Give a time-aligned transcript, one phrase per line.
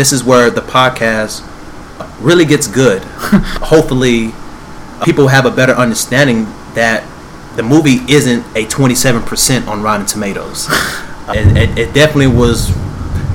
[0.00, 1.46] this is where the podcast
[2.22, 3.02] really gets good.
[3.60, 4.32] Hopefully,
[5.04, 7.06] people have a better understanding that
[7.54, 10.68] the movie isn't a 27% on Rotten Tomatoes.
[11.28, 12.72] it, it, it definitely was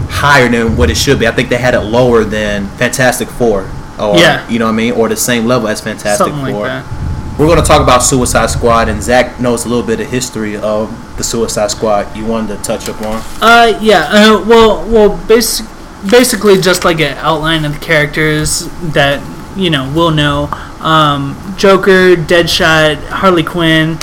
[0.09, 1.27] higher than what it should be.
[1.27, 3.69] I think they had it lower than Fantastic Four.
[3.99, 4.49] Or, Yeah.
[4.49, 4.93] You know what I mean?
[4.93, 6.65] Or the same level as Fantastic Something like Four.
[6.65, 7.37] that.
[7.37, 10.57] We're going to talk about Suicide Squad, and Zach knows a little bit of history
[10.57, 12.17] of the Suicide Squad.
[12.17, 13.21] You wanted to touch up on?
[13.39, 14.07] Uh, yeah.
[14.09, 15.67] Uh, well, well, basic,
[16.09, 19.21] basically just like an outline of the characters that
[19.57, 20.49] you know we'll know.
[20.81, 23.97] Um, Joker, Deadshot, Harley Quinn.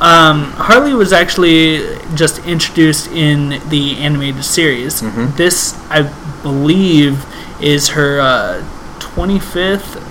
[0.00, 5.02] Um, Harley was actually just introduced in the animated series.
[5.02, 5.36] Mhm.
[5.36, 6.02] This, I
[6.42, 7.26] believe,
[7.60, 8.62] is her uh,
[8.98, 10.02] 25th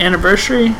[0.00, 0.74] anniversary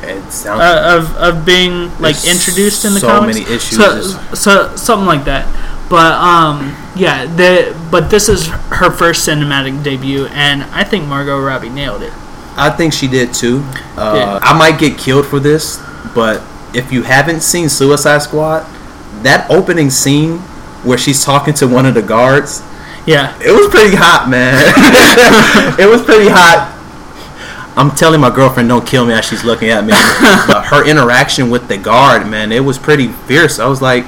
[0.47, 3.39] uh, of of being like introduced in the so comics.
[3.39, 3.79] many issues.
[3.79, 5.47] So, so something like that.
[5.93, 11.39] But um, yeah, the but this is her first cinematic debut, and I think Margot
[11.39, 12.15] Robbie nailed it.
[12.57, 13.63] I think she did too.
[13.95, 14.39] Uh, Yeah.
[14.43, 15.79] I might get killed for this,
[16.15, 16.41] but
[16.73, 18.65] if you haven't seen Suicide Squad,
[19.23, 20.39] that opening scene
[20.83, 22.63] where she's talking to one of the guards,
[23.05, 24.55] Yeah, it was pretty hot, man.
[25.79, 26.73] it was pretty hot.
[27.77, 29.93] I'm telling my girlfriend don't kill me as she's looking at me.
[30.49, 33.59] but her interaction with the guard, man, it was pretty fierce.
[33.59, 34.07] I was like,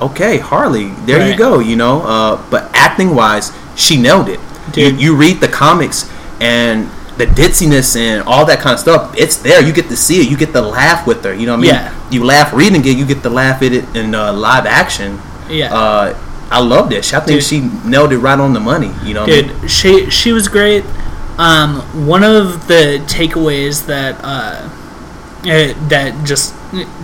[0.00, 2.02] okay, Harley, there you go, you know.
[2.02, 4.40] Uh, but acting wise, she nailed it.
[4.68, 5.00] You, Dude.
[5.00, 6.10] you read the comics
[6.40, 9.62] and the ditziness and all that kind of stuff, it's there.
[9.62, 10.30] You get to see it.
[10.30, 11.34] You get to laugh with her.
[11.34, 11.74] You know what I mean?
[11.74, 12.10] Yeah.
[12.10, 12.96] You laugh reading it.
[12.96, 15.18] You get to laugh at it in uh, live action.
[15.50, 15.74] yeah.
[15.74, 17.12] Uh, I love this.
[17.12, 17.44] I think Dude.
[17.44, 18.90] she nailed it right on the money.
[19.04, 19.60] You know, what I mean?
[19.60, 20.82] Dude, she she was great.
[21.36, 24.70] Um, one of the takeaways that uh,
[25.44, 26.54] eh, that just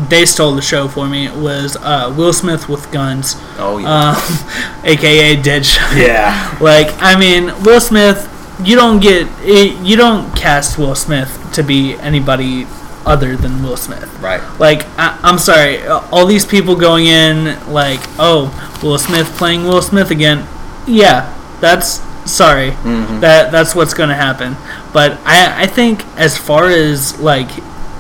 [0.09, 4.11] they stole the show for me it was uh, Will Smith with guns, Oh yeah.
[4.11, 5.97] um, aka Deadshot.
[5.97, 6.57] yeah.
[6.61, 8.29] Like, I mean, Will Smith,
[8.63, 12.67] you don't get it, you don't cast Will Smith to be anybody
[13.07, 14.09] other than Will Smith.
[14.21, 14.41] Right.
[14.59, 18.53] Like, I, I'm sorry, all these people going in like, oh,
[18.83, 20.47] Will Smith playing Will Smith again.
[20.87, 22.01] Yeah, that's
[22.31, 22.73] sorry.
[22.73, 23.21] Mhm.
[23.21, 24.57] That that's what's gonna happen.
[24.93, 27.49] But I I think as far as like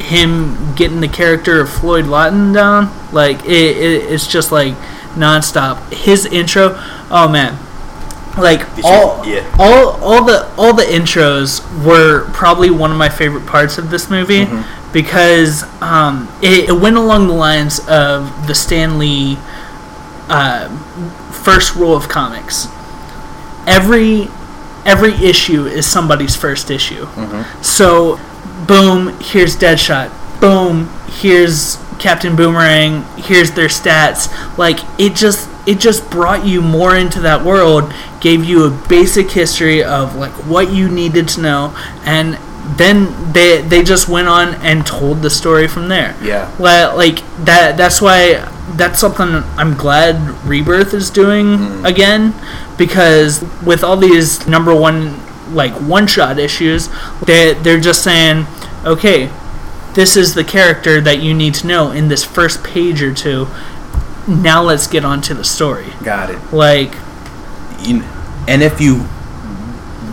[0.04, 4.74] him getting the character of Floyd Lawton down, like it, it it's just like
[5.16, 5.92] nonstop.
[5.92, 6.74] His intro,
[7.10, 7.58] oh man,
[8.38, 9.56] like Did you- all yeah.
[9.58, 14.10] all all the all the intros were probably one of my favorite parts of this
[14.10, 14.64] movie Mhm.
[14.92, 19.38] because um, it, it went along the lines of the Stan Lee
[20.28, 20.68] uh,
[21.44, 22.66] first rule of comics.
[23.66, 24.28] Every
[24.86, 27.06] every issue is somebody's first issue.
[27.06, 27.64] Mhm.
[27.64, 28.18] So,
[28.66, 30.10] boom, here's Deadshot.
[30.40, 33.02] Boom, here's Captain Boomerang.
[33.16, 34.28] Here's their stats.
[34.58, 39.30] Like it just it just brought you more into that world, gave you a basic
[39.30, 42.38] history of like what you needed to know, and
[42.78, 46.14] then they they just went on and told the story from there.
[46.22, 46.50] Yeah.
[46.58, 47.76] Like that.
[47.76, 51.84] That's why that's something I'm glad Rebirth is doing Mm.
[51.88, 52.34] again,
[52.76, 55.20] because with all these number one
[55.50, 56.88] like one shot issues,
[57.26, 58.46] they they're just saying,
[58.84, 59.30] okay,
[59.94, 63.46] this is the character that you need to know in this first page or two.
[64.26, 65.86] Now let's get on to the story.
[66.02, 66.52] Got it.
[66.52, 66.94] Like,
[67.80, 68.02] You,
[68.48, 69.06] and if you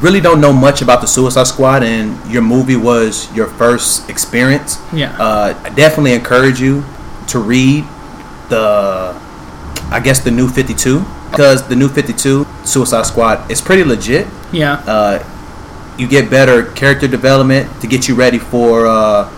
[0.02, 4.78] really don't know much about the Suicide Squad and your movie was your first experience,
[4.94, 6.84] yeah, uh, I definitely encourage you
[7.28, 7.86] to read
[8.50, 9.18] the,
[9.90, 13.84] I guess the new Fifty Two because the new Fifty Two Suicide Squad is pretty
[13.84, 14.28] legit.
[14.52, 15.24] Yeah, Uh,
[15.98, 18.88] you get better character development to get you ready for.
[18.88, 19.30] Uh,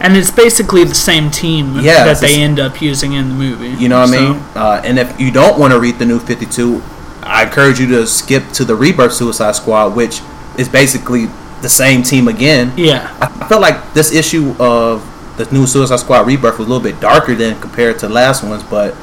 [0.00, 3.70] and it's basically the same team Yeah, that they end up using in the movie.
[3.70, 4.42] You know what I mean?
[4.54, 6.80] Uh, and if you don't want to read the new 52,
[7.24, 10.20] I encourage you to skip to the Rebirth Suicide Squad, which
[10.56, 11.26] is basically
[11.62, 12.72] the same team again.
[12.76, 15.02] Yeah, I felt like this issue of
[15.36, 18.44] the new Suicide Squad Rebirth was a little bit darker than compared to the last
[18.44, 18.94] ones, but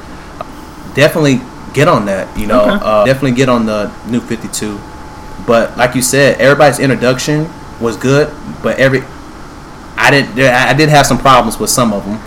[0.95, 1.41] definitely
[1.73, 2.27] get on that.
[2.39, 2.79] You know, Okay.
[2.85, 4.79] uh, definitely get on the new 52.
[5.45, 7.47] But like you said, everybody's introduction
[7.79, 8.33] was good,
[8.63, 9.03] but every
[9.97, 12.19] I did I did have some problems with some of them.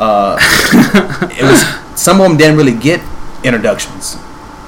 [0.00, 0.38] Uh,
[1.38, 3.00] it was some of them didn't really get
[3.44, 4.16] introductions.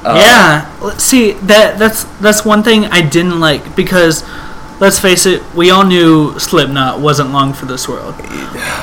[0.04, 0.96] Uh, yeah.
[0.98, 4.22] See that that's that's one thing I didn't like because
[4.80, 8.14] let's face it, we all knew Slipknot wasn't long for this world.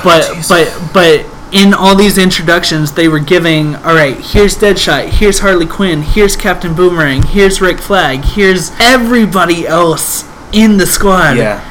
[0.04, 0.48] But Jeez.
[0.48, 4.16] but but in all these introductions, they were giving all right.
[4.16, 5.10] Here's Deadshot.
[5.10, 6.02] Here's Harley Quinn.
[6.02, 7.22] Here's Captain Boomerang.
[7.22, 8.24] Here's Rick Flag.
[8.24, 11.62] Here's everybody else in the squad yeah.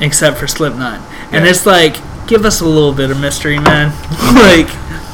[0.00, 1.00] except for Slipknot.
[1.32, 1.96] And it's like,
[2.28, 3.90] give us a little bit of mystery, man.
[4.34, 4.70] like,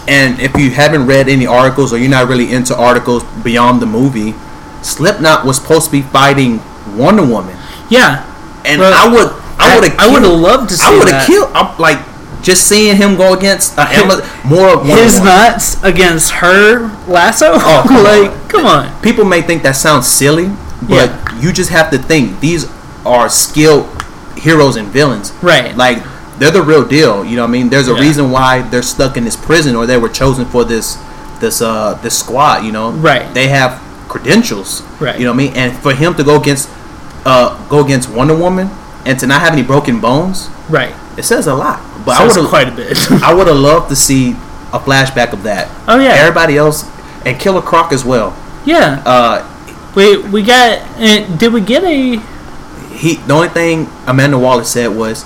[0.07, 3.87] And if you haven't read any articles or you're not really into articles beyond the
[3.87, 4.35] movie,
[4.83, 6.61] Slipknot was supposed to be fighting
[6.97, 7.57] Wonder Woman,
[7.89, 8.27] Yeah,
[8.65, 9.29] and I would
[9.59, 11.51] I would have I would have loved to see I would have killed.
[11.55, 11.99] I'm like
[12.43, 17.47] just seeing him go against uh, Amazon, more of his nuts against her lasso.
[17.53, 18.49] Oh, come like, on.
[18.49, 19.03] come on.
[19.03, 20.51] People may think that sounds silly,
[20.89, 21.11] but
[21.41, 22.67] you just have to think these
[23.05, 23.89] are skilled
[24.37, 25.33] heroes and villains.
[25.43, 25.77] Right.
[25.77, 25.99] Like
[26.39, 27.25] they're the real deal.
[27.25, 27.69] You know what I mean?
[27.69, 28.01] There's a Yeah.
[28.01, 30.97] reason why they're stuck in this prison or they were chosen for this
[31.41, 32.91] this uh this squad, you know?
[32.93, 33.33] Right.
[33.35, 34.83] They have credentials.
[35.01, 35.19] Right.
[35.19, 35.53] You know what I mean?
[35.57, 36.69] And for him to go against
[37.27, 38.71] uh go against Wonder Woman
[39.05, 40.95] and to not have any broken bones, Right.
[41.17, 41.81] it says a lot.
[42.05, 42.97] But So I would have quite a bit.
[43.23, 44.33] I would have loved to see
[44.73, 45.69] a flashback of that.
[45.89, 46.11] Oh, yeah.
[46.15, 46.85] Everybody else
[47.25, 48.37] and Killer Croc as well.
[48.65, 49.03] yeah.
[49.05, 49.47] Uh
[49.95, 50.79] We we got.
[51.01, 52.21] Uh, did we get a?
[52.95, 55.25] he the only thing Amanda Waller said was,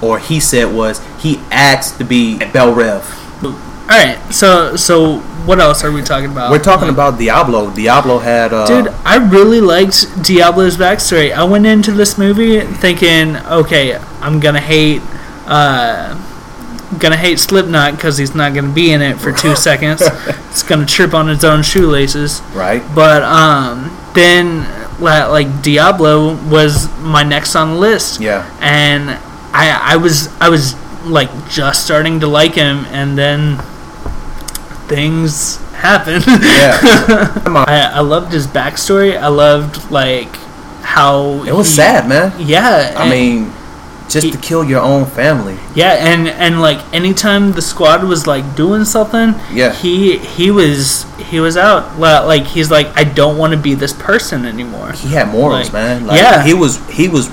[0.00, 3.04] or he said was, he asked to be Belle Reve.
[3.44, 4.18] All right.
[4.32, 6.50] So so what else are we talking about?
[6.50, 7.70] We're talking about Diablo.
[7.74, 11.32] Diablo had, uh, Dude, I really liked Diablo's backstory.
[11.32, 15.02] I went into this movie thinking, okay, I'm gonna hate,
[15.46, 16.14] uh,
[16.98, 20.02] gonna hate Slipknot because he's not gonna be in it for two seconds.
[20.50, 22.40] It's gonna trip on its own shoelaces.
[22.54, 22.82] right?
[22.94, 24.66] But um, then
[25.00, 28.20] like Diablo was my next on the list.
[28.20, 28.48] Yeah.
[28.60, 29.10] And
[29.54, 30.74] I I was I was
[31.06, 33.58] like just starting to like him, and then
[34.86, 36.24] things happened.
[36.26, 36.78] Yeah.
[37.44, 37.68] Come on.
[37.68, 39.18] I, I loved his backstory.
[39.18, 40.34] I loved like
[40.82, 42.32] how It was he- sad, man.
[42.38, 43.52] Yeah, I mean,
[44.08, 45.56] just to kill your own family.
[45.74, 49.72] yeah, and and like anytime the squad was like doing something, Yeah.
[49.72, 51.98] he he was he was out.
[51.98, 54.92] Li- Like he's like, I don't want to be this person anymore.
[54.92, 56.06] He had morals, Like, man.
[56.06, 56.42] Like, yeah.
[56.44, 56.78] He was.
[56.90, 57.30] He was.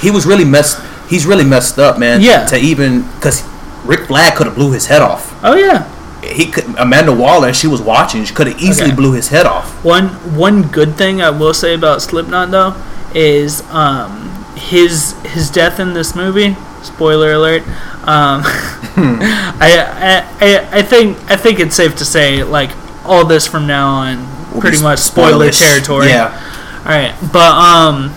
[0.00, 0.78] He was really messed.
[1.08, 2.20] He's really messed up, man.
[2.20, 2.44] Yeah.
[2.46, 3.42] To even because
[3.84, 5.32] Rick Flag could have blew his head off.
[5.42, 5.88] Oh yeah.
[6.22, 6.64] He could.
[6.78, 8.24] Amanda Waller, she was watching.
[8.24, 8.96] She could have easily Okay.
[8.96, 9.82] blew his head off.
[9.84, 12.74] One one good thing I will say about Slipknot though
[13.14, 16.56] is um, his his death in this movie.
[16.82, 17.62] Spoiler alert.
[18.06, 22.70] Um, I, I I I think I think it's safe to say like
[23.04, 24.18] all this from now on
[24.54, 26.08] Will pretty much spoiler territory.
[26.08, 26.32] Yeah.
[26.80, 28.12] All right, but um,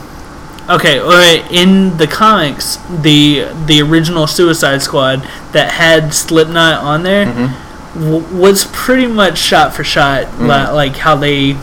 [0.69, 0.99] okay.
[0.99, 5.19] all right, In the comics, the the original Suicide Squad
[5.51, 7.99] that had Slipknot on there Mm-hmm.
[7.99, 11.57] w- was pretty much shot for shot, li- like how they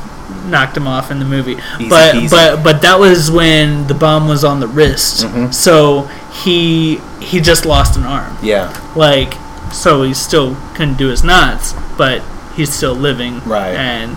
[0.49, 1.56] knocked him off in the movie.
[1.79, 2.31] Easy but peasy.
[2.31, 5.53] but but that was when the bomb was on the wrist, Mhm.
[5.55, 6.09] so
[6.43, 8.37] he he just lost an arm.
[8.43, 8.73] Yeah.
[8.97, 9.35] Like
[9.73, 12.23] so, he still couldn't do his knots, but
[12.56, 13.43] he's still living.
[13.45, 13.75] Right.
[13.77, 14.17] And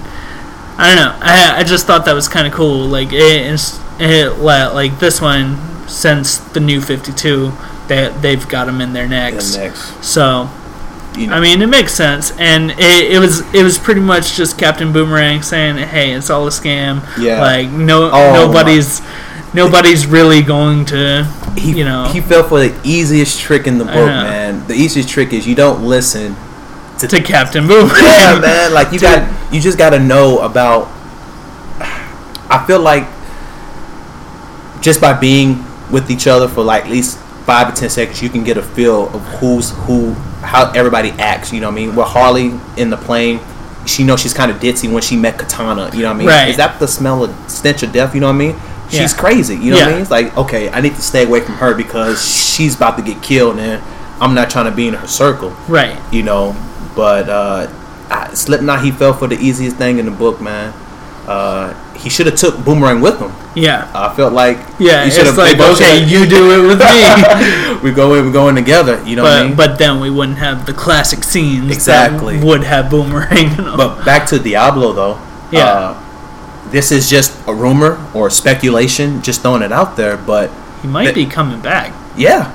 [0.77, 1.15] I don't know.
[1.21, 2.85] I I just thought that was kind of cool.
[2.87, 3.61] Like it,
[3.99, 5.57] it, li- like this one
[5.87, 7.51] since the new Fifty Two,
[7.87, 9.55] they they've got him in their necks.
[9.57, 10.49] next, So
[11.17, 14.35] you know, I mean, it makes sense, and it, it was it was pretty much
[14.35, 17.01] just Captain Boomerang saying, "Hey, it's all a scam.
[17.19, 17.41] Yeah.
[17.41, 19.01] Like no Oh, nobody's
[19.53, 23.83] nobody's really going to he, you know he fell for the easiest trick in the
[23.83, 24.23] book, uh-huh.
[24.23, 24.67] man.
[24.67, 26.35] The easiest trick is you don't listen.
[26.97, 28.03] to Captain Boomerang.
[28.03, 28.73] Yeah, man.
[28.73, 30.87] Like you got, you just got to know about.
[32.49, 33.07] I feel like
[34.81, 38.29] just by being with each other for like at least five to ten seconds, you
[38.29, 41.51] can get a feel of who's who, how everybody acts.
[41.51, 41.95] You know what I mean?
[41.95, 43.39] With Harley in the plane,
[43.85, 45.89] she knows she's kind of ditzy when she met Katana.
[45.93, 46.27] You know what I mean?
[46.27, 46.49] Right.
[46.49, 48.13] Is that the smell of stench of death?
[48.13, 48.55] You know what I mean?
[48.89, 49.19] She's Yeah.
[49.19, 49.55] crazy.
[49.55, 50.01] You know what I mean?
[50.01, 53.21] It's like okay, I need to stay away from her because she's about to get
[53.21, 53.81] killed, and
[54.19, 55.95] I'm not trying to be in her circle Right.
[56.11, 56.55] you know.
[56.95, 57.67] But uh,
[58.09, 60.73] I, Slipknot, he fell for the easiest thing in the book, man.
[61.27, 63.31] Uh, he should have took Boomerang with him.
[63.55, 63.89] Yeah.
[63.93, 65.01] I felt like Yeah.
[65.03, 67.79] he It's should've- like okay, you do it with me.
[67.83, 69.01] we go in, we're going together.
[69.05, 69.55] You know what I mean?
[69.55, 72.37] but then we wouldn't have the classic scenes Exactly.
[72.37, 73.51] that would have Boomerang.
[73.51, 73.77] You know?
[73.77, 75.19] But back to Diablo though.
[75.51, 75.65] Yeah.
[75.65, 76.03] Uh,
[76.71, 80.15] this is just a rumor or speculation, just throwing it out there.
[80.17, 80.49] But
[80.81, 81.93] he might the- be coming back.
[82.15, 82.51] yeah,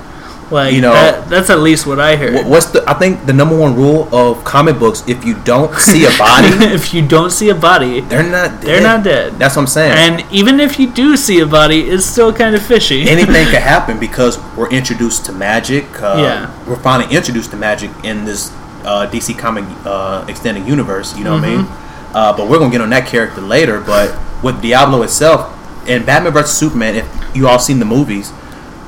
[0.51, 2.35] Like You know- that, that's at least what I heard.
[2.45, 2.89] Wh- what's the?
[2.89, 6.49] I think the number one rule of comic books: if you don't see a body,
[6.73, 8.61] if you don't see a body, they're not.
[8.61, 8.63] Dead.
[8.63, 9.33] they're not dead.
[9.41, 9.93] That's what I'm saying.
[10.21, 13.03] And even if you do see a body, it's still kind of fishy.
[13.09, 15.85] anything could happen because we're introduced to magic.
[16.01, 16.65] Uh, Yeah.
[16.69, 18.53] We're finally introduced to magic in this
[18.85, 21.17] uh, DC comic uh, extended universe.
[21.19, 21.65] You know what I mean?
[21.67, 22.17] Mm-hmm.
[22.17, 23.81] Uh, but we're gonna get on that character later.
[23.81, 25.53] But with Diablo itself,
[25.89, 28.33] and Batman vs Superman, if you all seen the movies,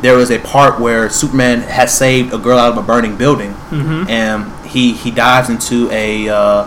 [0.02, 3.55] there was a part where Superman has saved a girl out of a burning building,
[3.71, 4.09] Mhm.
[4.09, 6.67] and he he dives into a uh,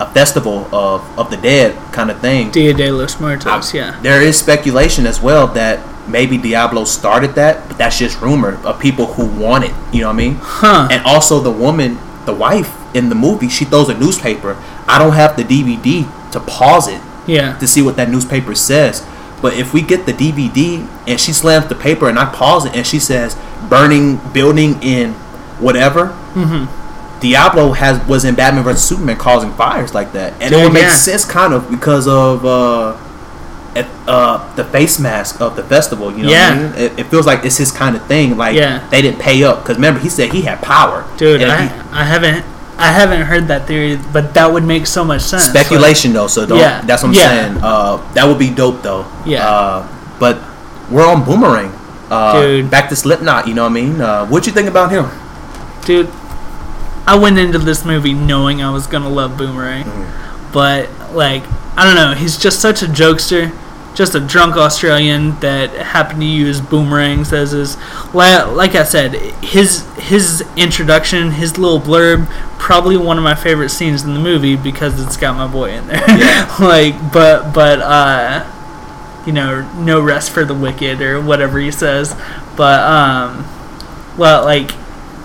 [0.00, 2.50] a festival of, of the dead kind of thing.
[2.50, 3.96] Dia de los Muertos, yeah.
[4.02, 8.78] There is speculation as well that maybe Diablo started that, but that's just rumor of
[8.80, 9.72] people who want it.
[9.92, 10.38] You know what I mean?
[10.40, 10.88] Huh.
[10.90, 14.56] And also the woman, the wife in the movie, she throws a newspaper.
[14.88, 17.58] I don't have the DVD to pause it yeah.
[17.58, 19.04] to see what that newspaper says,
[19.42, 22.74] But if we get the DVD and she slams the paper and I pause it
[22.76, 23.36] and she says
[23.68, 25.12] burning building in
[25.58, 27.20] whatever, Mm-hmm.
[27.20, 30.72] Diablo has was in Batman vs Superman causing fires like that, and it Dude, would
[30.72, 30.94] make yeah.
[30.94, 32.96] sense kind of because of uh,
[34.06, 36.10] uh, the face mask of the festival.
[36.16, 36.48] You know, Yeah.
[36.48, 36.72] I mean?
[36.80, 38.36] it, it feels like it's his kind of thing.
[38.36, 38.86] Like Yeah.
[38.90, 42.04] they didn't pay up because remember he said he had power, Dude, I, he- I
[42.04, 42.44] haven't
[42.80, 45.44] I haven't heard that theory, but that would make so much sense.
[45.44, 46.58] speculation though, so don't.
[46.58, 46.80] Yeah.
[46.82, 47.28] That's what I'm Yeah.
[47.28, 47.58] saying.
[47.62, 49.04] Uh, that would be dope though.
[49.26, 49.46] Yeah.
[49.46, 49.86] Uh,
[50.18, 50.38] but
[50.90, 51.72] we're on Boomerang.
[52.10, 52.70] Uh, Dude.
[52.70, 53.46] back to Slipknot.
[53.46, 54.00] You know what I mean?
[54.00, 55.06] Uh, what you think about him?
[55.84, 56.08] Dude,
[57.06, 60.52] I went into this movie knowing I was gonna love Boomerang, Mm-hmm.
[60.52, 61.42] but like
[61.76, 63.52] I don't know, he's just such a jokester,
[63.94, 67.76] just a drunk Australian that happened to use boomerangs as his.
[68.14, 72.28] Like, I said, his his introduction, his little blurb,
[72.58, 75.86] probably one of my favorite scenes in the movie because it's got my boy in
[75.88, 76.04] there.
[76.08, 76.56] Yeah.
[76.60, 78.50] like, but but uh,
[79.26, 82.14] you know, no rest for the wicked or whatever he says.
[82.56, 83.44] But um,
[84.16, 84.72] well, like,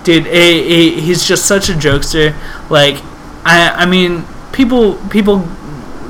[0.03, 2.33] dude, eh, eh, he's just such a jokester.
[2.69, 3.01] Like,
[3.45, 5.47] I I mean, people people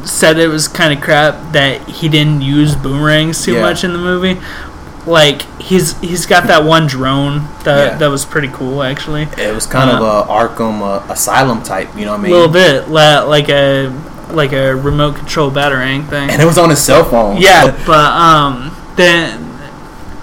[0.06, 3.62] said it was kind of crap that he didn't use boomerangs too Yeah.
[3.62, 4.40] much in the movie.
[5.06, 7.98] Like he's he's got that one drone that Yeah.
[7.98, 9.28] that was pretty cool actually.
[9.38, 11.90] It was kind of Uh, a Arkham uh, Asylum type.
[11.98, 12.32] You know what I mean?
[12.32, 13.92] A little bit like a
[14.32, 16.30] like a remote control batarang thing.
[16.32, 17.38] And it was on his cell phone.
[17.38, 19.42] Yeah, But- um, then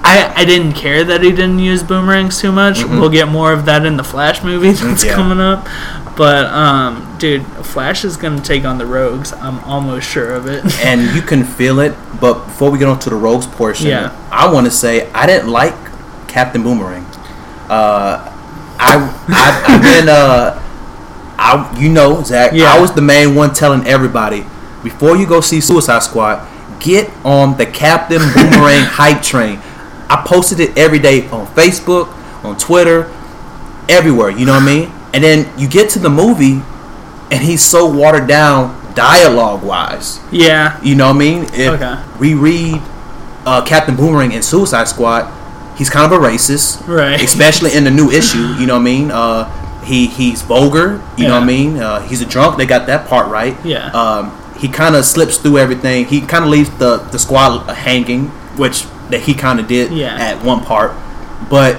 [0.02, 2.78] I I didn't care that he didn't use boomerangs too much.
[2.80, 2.98] Mhm.
[3.00, 5.14] We'll get more of that in the Flash movie that's Yeah.
[5.14, 5.68] coming up.
[6.16, 9.32] But um, dude, Flash is gonna take on the Rogues.
[9.32, 10.64] I'm almost sure of it.
[10.84, 11.94] and you can feel it.
[12.20, 14.28] But before we get on to the rogues portion, Yeah.
[14.30, 15.74] I want to say I didn't like
[16.26, 17.04] Captain Boomerang.
[17.70, 18.28] Uh,
[18.76, 18.96] I
[19.28, 20.60] I I've been uh,
[21.38, 22.74] I you know Zach, Yeah.
[22.74, 24.44] I was the main one telling everybody
[24.82, 26.44] before you go see Suicide Squad,
[26.80, 29.60] get on the Captain Boomerang hype train.
[30.10, 32.08] I posted it every day on Facebook,
[32.44, 33.04] on Twitter,
[33.88, 34.30] everywhere.
[34.30, 34.92] You know what I mean?
[35.14, 36.62] And then you get to the movie,
[37.32, 40.20] and he's so watered down dialogue wise.
[40.30, 41.42] yeah, You know what I mean?
[41.54, 41.96] If Okay.
[42.20, 42.80] we read
[43.46, 45.32] uh, Captain Boomerang in Suicide Squad,
[45.76, 47.20] he's kind of a racist, Right.
[47.20, 48.54] Especially in the new issue.
[48.58, 49.10] You know what I mean?
[49.10, 51.00] Uh, he he's vulgar.
[51.16, 51.78] You know what I mean?
[51.78, 52.56] Uh, he's a drunk.
[52.58, 53.56] They got that part right.
[53.64, 53.90] Yeah.
[53.90, 56.04] Um, he kind of slips through everything.
[56.06, 60.14] He kind of leaves the the squad hanging, which that he kind of did Yeah.
[60.28, 60.92] at one part,
[61.50, 61.78] but.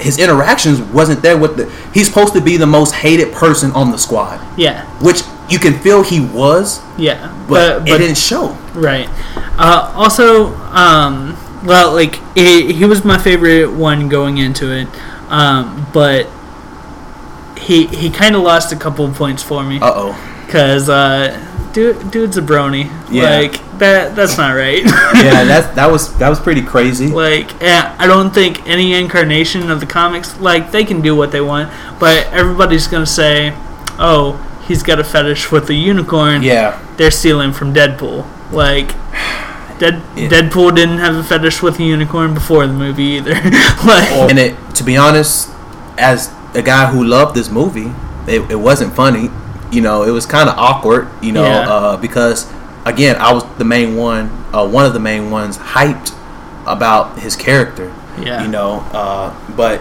[0.00, 1.70] His interactions wasn't there with the.
[1.92, 5.78] He's supposed to be the most hated person on the squad, yeah, which you can
[5.80, 7.34] feel he was, yeah.
[7.48, 8.56] but, it didn't show.
[8.72, 9.08] Right.
[9.58, 14.88] Uh, also, um, well, like he, he was my favorite one going into it,
[15.28, 16.28] um, but
[17.58, 20.44] he he kind of lost a couple of points for me Uh oh.
[20.46, 21.38] because uh,
[21.72, 22.84] dude, dude's a brony.
[23.10, 23.38] Yeah.
[23.38, 24.84] Like that that's not right.
[24.84, 27.08] yeah, that that was that was pretty crazy.
[27.08, 31.32] like eh, I don't think any incarnation of the comics like they can do what
[31.32, 33.52] they want, but everybody's gonna say,
[33.98, 34.46] oh.
[34.68, 36.44] He's got a fetish with the unicorn.
[36.44, 38.24] Yeah, they're stealing from Deadpool.
[38.52, 38.94] Like,
[39.80, 40.28] Dead, Yeah.
[40.28, 43.34] Deadpool didn't have a fetish with a unicorn before the movie either.
[43.84, 45.50] like, and it to be honest,
[45.98, 47.90] as a guy who loved this movie,
[48.28, 49.30] it, it wasn't funny.
[49.70, 51.08] You know, it was kind of awkward.
[51.22, 51.68] You know, Yeah.
[51.68, 52.46] uh, because
[52.84, 56.12] again, I was the main one, uh, one of the main ones, hyped
[56.66, 57.92] about his character.
[58.20, 58.42] Yeah.
[58.42, 59.80] You know, uh, but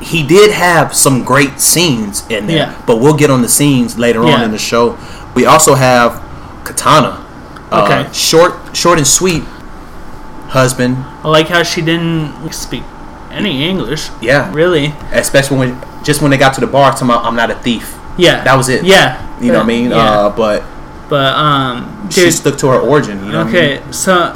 [0.00, 2.56] he did have some great scenes in there.
[2.56, 2.74] Yeah.
[2.86, 4.96] But we'll get on the scenes later on in the show.
[5.34, 6.22] We also have
[6.64, 7.22] Katana.
[7.72, 8.08] Uh, Okay.
[8.12, 9.42] short, short and sweet
[10.48, 10.96] husband.
[11.24, 12.82] I like how she didn't speak
[13.30, 14.08] any English.
[14.20, 14.52] Yeah.
[14.52, 14.94] Really?
[15.12, 17.95] especially when just when they got to the bar talking about I'm not a thief.
[18.16, 18.44] Yeah.
[18.44, 18.84] That was it.
[18.84, 19.22] Yeah.
[19.40, 19.90] You know what I mean?
[19.90, 19.96] Yeah.
[19.96, 20.62] Uh, but
[21.08, 22.32] but um, she dude.
[22.32, 23.24] stuck to her origin.
[23.24, 23.92] You know what I okay, mean?
[23.92, 24.32] so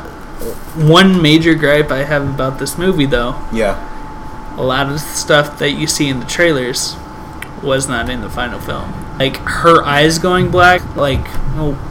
[0.76, 3.76] one major gripe I have about this movie, though, Yeah.
[4.56, 6.96] a lot of the stuff that you see in the trailers
[7.62, 8.92] was not in the final film.
[9.20, 11.20] Like her eyes going black, like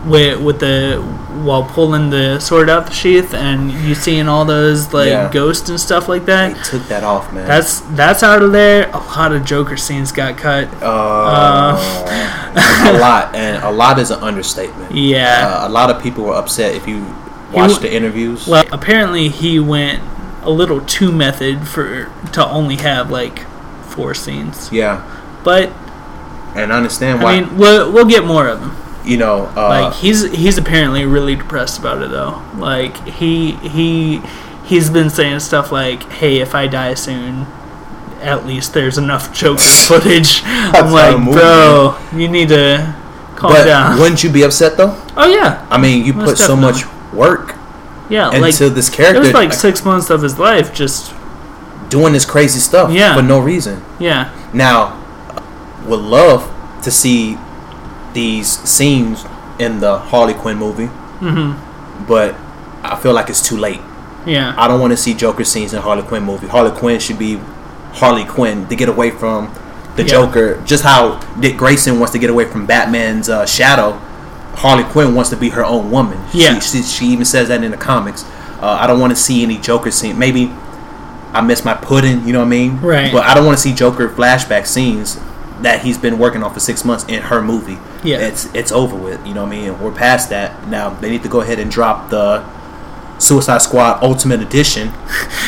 [0.06, 0.98] with with the
[1.44, 5.30] while pulling the sword out the sheath, and you seeing all those like Yeah.
[5.32, 6.66] ghosts and stuff like They that.
[6.66, 7.48] took that off, man.
[7.48, 8.90] That's that's out of there.
[8.92, 10.68] A lot of Joker scenes got cut.
[10.82, 11.78] uh,
[12.90, 14.96] a lot, and a lot is an understatement.
[14.96, 15.60] Yeah.
[15.62, 17.06] Uh, a lot of people were upset if you
[17.54, 18.48] watch the interviews.
[18.48, 20.02] Well, apparently he went
[20.42, 23.46] a little too method for to only have like
[23.84, 24.72] four scenes.
[24.72, 25.04] yeah,
[25.44, 25.72] But
[26.63, 27.34] and I understand why.
[27.34, 28.75] I mean, we'll we'll get more of them.
[29.06, 32.42] you know, uh, like he's he's apparently really depressed about it though.
[32.58, 34.22] Like he he
[34.66, 37.48] he's been saying stuff like, "Hey, if I die soon,
[38.22, 42.96] at least there's enough Joker footage." I'm like, movie, bro, you need to
[43.36, 44.00] calm but down.
[44.00, 44.96] wouldn't you be upset though?
[45.18, 47.56] oh yeah, I mean, you Most put so much work
[48.10, 50.74] Yeah, and like this it was like like, six months of his life.
[50.74, 51.13] Just
[51.89, 53.16] doing this crazy stuff Yeah.
[53.16, 53.82] for no reason.
[53.98, 54.99] yeah, Now,
[55.89, 56.50] would love
[56.84, 57.38] to see
[58.13, 59.25] these scenes
[59.60, 61.53] in the Harley Quinn movie, hmm
[62.08, 62.34] but
[62.81, 63.81] I feel like it's too late.
[64.25, 66.48] yeah, I don't want to see Joker scenes in Harley Quinn movie.
[66.48, 67.36] Harley Quinn should be
[67.93, 69.53] Harley Quinn to get away from
[69.98, 70.08] the Yeah.
[70.10, 70.62] Joker.
[70.65, 73.91] Just how Dick Grayson wants to get away from Batman's uh, shadow,
[74.55, 76.17] Harley Quinn wants to be her own woman.
[76.34, 76.58] Yeah.
[76.60, 78.24] she, she, she even says that in the comics.
[78.62, 80.17] Uh, I don't want to see any Joker scene.
[80.17, 80.50] Maybe
[81.34, 82.25] I miss my pudding.
[82.25, 82.79] You know what I mean?
[82.81, 83.12] Right.
[83.12, 85.19] But I don't want to see Joker flashback scenes
[85.62, 87.78] that he's been working on for six months in her movie.
[88.04, 88.18] Yeah.
[88.20, 89.25] It's it's over with.
[89.28, 89.80] You know what I mean?
[89.80, 90.89] We're past that now.
[90.92, 92.44] They need to go ahead and drop the
[93.20, 94.88] Suicide Squad Ultimate Edition.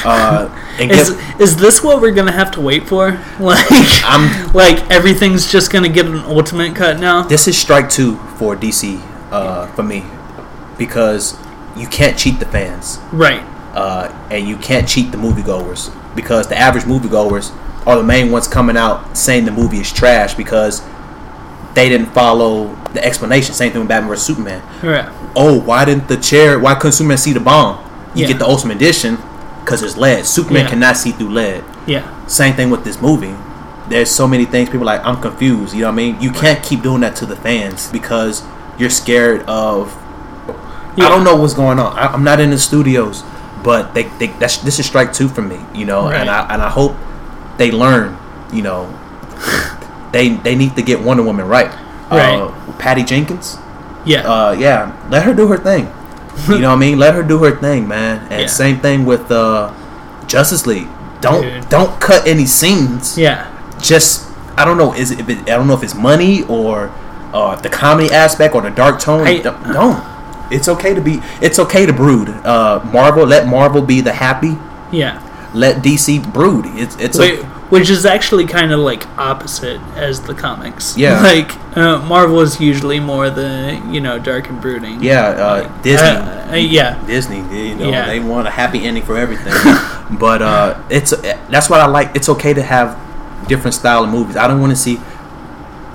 [0.03, 0.49] Uh,
[0.79, 3.11] and Is get, is this what we're gonna have to wait for?
[3.39, 3.65] Like,
[4.03, 7.23] I'm- like everything's just gonna get an ultimate cut now.
[7.23, 8.99] this is strike two for DC
[9.31, 10.03] uh, for me
[10.77, 11.37] because
[11.77, 13.41] you can't cheat the fans Right.
[13.73, 17.51] uh, and you can't cheat the moviegoers because the average moviegoers
[17.85, 20.81] are the main ones coming out saying the movie is trash because
[21.73, 23.53] they didn't follow the explanation.
[23.53, 24.61] Same thing with Batman vs Superman.
[24.83, 25.09] Right.
[25.35, 26.59] oh, why didn't the chair?
[26.59, 27.77] Why couldn't Superman see the bomb?
[28.13, 28.27] You Yeah.
[28.27, 29.17] get the Ultimate Edition
[29.63, 30.25] because it's lead.
[30.25, 30.69] Superman Yeah.
[30.69, 31.63] cannot see through lead.
[31.87, 32.03] Yeah.
[32.27, 33.33] Same thing with this movie.
[33.89, 35.73] There's so many things people are like I'm confused.
[35.73, 36.17] You know what I mean?
[36.21, 38.43] You can't keep doing that to the fans because
[38.77, 39.95] you're scared of.
[40.97, 41.05] Yeah.
[41.05, 41.97] I don't know what's going on.
[41.97, 43.23] I, I'm not in the studios,
[43.63, 45.59] but they, they that's this is strike two for me.
[45.73, 46.15] You know, Right.
[46.19, 46.95] and I and I hope
[47.61, 48.17] they learn.
[48.51, 48.81] You know,
[50.11, 51.71] they they need to get Wonder Woman right.
[52.11, 52.35] Right.
[52.41, 53.57] Uh, Patty Jenkins
[54.03, 54.27] Yeah.
[54.27, 55.87] uh, yeah, let her do her thing.
[56.49, 56.97] You know what I mean?
[56.99, 58.27] Let her do her thing, man.
[58.31, 58.47] And Yeah.
[58.47, 59.71] same thing with uh,
[60.27, 60.87] Justice League.
[61.21, 61.69] Don't Dude.
[61.69, 63.17] don't cut any scenes.
[63.17, 63.47] yeah.
[63.79, 64.27] Just
[64.57, 64.93] I don't know.
[64.93, 65.37] Is it, if it?
[65.49, 66.91] I don't know if it's money or
[67.33, 69.25] uh, the comedy aspect or the dark tone.
[69.27, 69.99] I- don't, don't.
[70.51, 71.21] It's okay to be.
[71.41, 72.27] It's okay to brood.
[72.43, 73.25] Uh, Marvel.
[73.25, 74.57] Let Marvel be the happy.
[74.91, 75.21] Yeah.
[75.53, 76.65] Let DC brood.
[76.75, 80.95] It's it's Wait, a, which is actually kind of like opposite as the comics.
[80.97, 81.21] Yeah.
[81.31, 85.01] Like uh, Marvel is usually more the you know dark and brooding.
[85.01, 85.27] yeah.
[85.29, 86.07] Uh, Disney.
[86.07, 87.05] Uh, uh, yeah.
[87.07, 87.37] Disney,
[87.69, 88.05] you know, Yeah.
[88.07, 89.53] they want a happy ending for everything.
[90.19, 91.11] but uh, it's
[91.49, 92.13] that's what I like.
[92.15, 92.97] It's okay to have
[93.47, 94.35] different style of movies.
[94.35, 94.99] I don't want to see.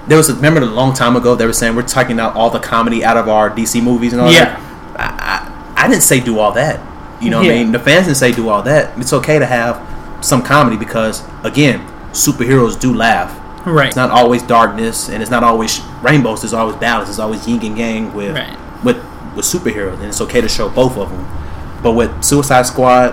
[0.09, 2.49] There was a, remember a long time ago they were saying we're taking out all
[2.49, 4.45] the comedy out of our DC movies and all Yeah.
[4.45, 4.61] that.
[4.99, 6.81] I, I, I didn't say do all that.
[7.21, 7.53] You know what Yeah.
[7.55, 7.73] I mean?
[7.73, 8.97] The fans didn't say do all that.
[8.99, 9.77] It's okay to have
[10.25, 11.81] some comedy because again,
[12.13, 13.33] superheroes do laugh.
[13.67, 13.89] Right.
[13.89, 16.43] It's not always darkness and it's not always rainbows.
[16.43, 17.09] There's always balance.
[17.09, 18.57] There's always yin and yang with Right.
[18.85, 18.97] with
[19.35, 21.27] with superheroes, and it's okay to show both of them.
[21.83, 23.13] But with Suicide Squad,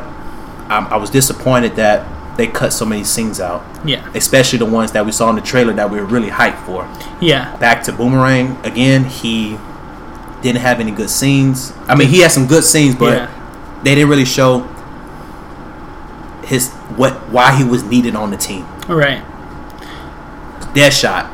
[0.69, 4.09] I, I was disappointed that they cut so many scenes out, yeah.
[4.15, 6.87] especially the ones that we saw in the trailer that we were really hyped for.
[7.21, 7.55] Yeah.
[7.57, 9.57] Back to Boomerang again, he
[10.41, 11.73] didn't have any good scenes.
[11.89, 13.81] I mean, he had some good scenes, but Yeah.
[13.83, 14.65] they didn't really show
[16.45, 18.65] his what why he was needed on the team.
[18.87, 19.23] Right.
[20.73, 21.29] Deadshot.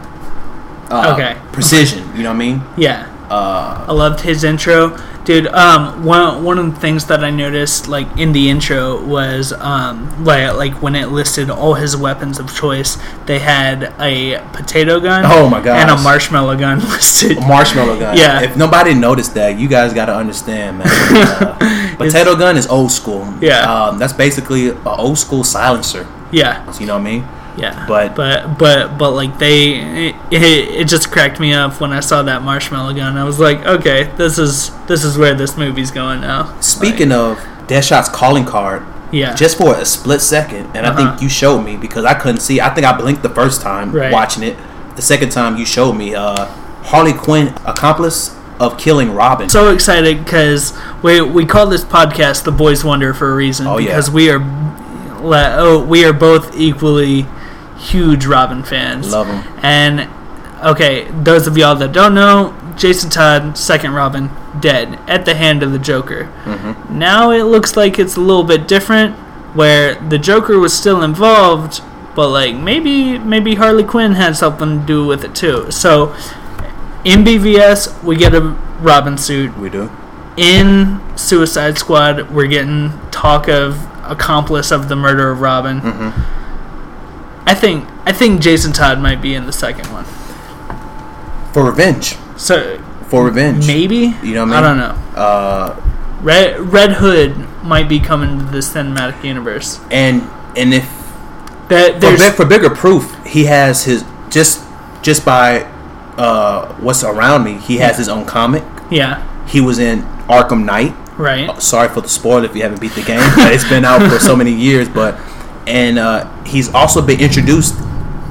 [0.91, 1.37] Uh, Okay.
[1.51, 2.03] Precision.
[2.15, 2.61] You know what I mean?
[2.77, 3.07] Yeah.
[3.29, 5.47] Uh, I loved his intro, dude.
[5.47, 10.23] Um, one one of the things that I noticed, like in the intro, was um,
[10.25, 15.23] like like when it listed all his weapons of choice, they had a potato gun.
[15.25, 15.77] Oh my god!
[15.77, 17.37] And a marshmallow gun listed.
[17.37, 18.17] a marshmallow gun.
[18.17, 18.41] Yeah.
[18.41, 20.87] If nobody noticed that, you guys got to understand, man.
[21.59, 23.27] Uh, potato gun is old school.
[23.41, 23.61] Yeah.
[23.71, 26.07] Um, that's basically an old school silencer.
[26.31, 27.27] Yeah, You know what I mean?
[27.57, 27.85] Yeah.
[27.87, 32.23] But- but but but like they, it, it, just cracked me up when I saw
[32.23, 33.17] that marshmallow gun.
[33.17, 36.59] I was like, okay, this is this is where this movie's going now.
[36.61, 39.35] Speaking of Deadshot's calling card, Yeah.
[39.35, 40.97] just for a split second, and I Uh-huh.
[41.11, 42.59] think you showed me because I couldn't see.
[42.61, 44.11] I think I blinked the first time Right.
[44.11, 44.57] watching it.
[44.95, 46.47] The second time you showed me, uh,
[46.85, 49.47] Harley Quinn, accomplice of killing Robin.
[49.47, 53.67] so excited because we we call this podcast "The Boys Wonder" for a reason.
[53.67, 53.87] Oh, yeah.
[53.87, 54.41] because we are,
[55.21, 57.25] oh, we are both equally
[57.79, 59.11] huge Robin fans.
[59.11, 59.43] Love 'em.
[59.63, 60.07] And
[60.63, 65.63] okay, those of y'all that don't know, Jason Todd, second Robin, dead at the hand
[65.63, 66.29] of the Joker.
[66.45, 66.97] Mm-hmm.
[66.97, 69.15] Now it looks like it's a little bit different,
[69.53, 71.81] where the Joker was still involved,
[72.15, 75.71] but like maybe maybe Harley Quinn had something to do with it too.
[75.71, 76.13] So
[77.03, 78.41] in BVS we get a
[78.81, 79.57] Robin suit.
[79.57, 79.89] we do.
[80.37, 85.81] In Suicide Squad we're getting talk of accomplice of the murder of Robin.
[85.81, 86.48] Mm-hmm.
[87.45, 90.05] I think I think Jason Todd might be in the second one.
[91.53, 92.15] For revenge.
[92.37, 93.65] So For revenge.
[93.67, 94.55] maybe You know what I mean?
[94.55, 95.19] I don't know.
[95.19, 95.81] Uh,
[96.21, 99.79] Red Red Hood might be coming to this cinematic universe.
[99.91, 100.21] and
[100.55, 100.87] and if
[101.69, 104.63] That for, big, for bigger proof, he has his just
[105.01, 105.61] just by
[106.17, 107.57] uh, what's around me.
[107.57, 107.97] He has Yeah.
[107.97, 108.63] his own comic.
[108.91, 110.93] yeah He was in Arkham Knight.
[111.17, 111.61] Right.
[111.61, 113.19] Sorry for the spoiler if you haven't beat the game.
[113.53, 115.15] it's been out for so many years, but
[115.69, 117.75] and uh, he's also been introduced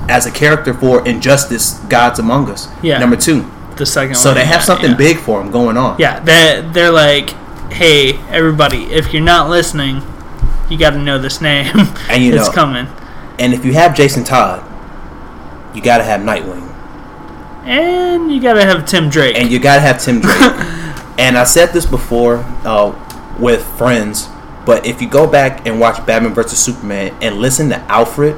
[0.09, 2.69] as a character for Injustice: Gods Among Us.
[2.83, 2.99] Yeah.
[2.99, 3.49] Number two.
[3.77, 4.97] The second So they have yeah, something yeah.
[4.97, 5.99] big for him going on.
[6.01, 7.31] Yeah, they they're like,
[7.71, 10.03] hey, everybody, if you're not listening,
[10.69, 11.73] you got to know this name.
[12.11, 12.87] And you it's know- coming.
[13.39, 14.65] And if you have Jason Todd,
[15.77, 16.65] you got to have Nightwing.
[17.65, 19.37] And you got to have Tim Drake.
[19.37, 20.35] and you gotta have Tim Drake.
[21.19, 22.93] and I said this before uh,
[23.39, 24.29] with friends,
[24.69, 28.37] but if you go back and watch Batman vs Superman and listen to Alfred,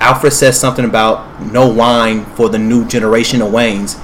[0.00, 3.98] Alfred says something about no wine for the new generation of Waynes,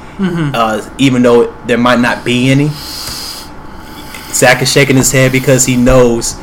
[0.55, 2.69] uh, even though there might not be any.
[4.33, 6.37] Zach is shaking his head because he knows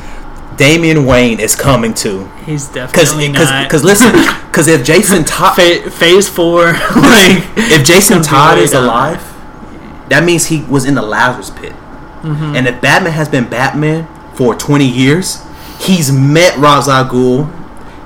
[0.56, 2.26] Damian Wayne is coming too.
[2.44, 3.64] He's definitely not.
[3.64, 4.12] because listen,
[4.46, 9.20] because if Jason Todd Fa- phase four, like if Jason Todd is alive,
[10.08, 11.72] that means he was in the Lazarus pit.
[11.72, 12.54] Mm-hmm.
[12.54, 14.06] And if Batman has been Batman
[14.36, 15.42] for 20 years,
[15.80, 17.50] he's met Ra's al Ghul,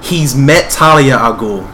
[0.03, 1.65] he's met Talia al Ghul.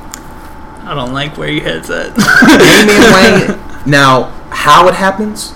[0.84, 2.14] I don't like where your head's at.
[2.14, 3.90] Damian Wayne.
[3.90, 5.54] Now, how it happens,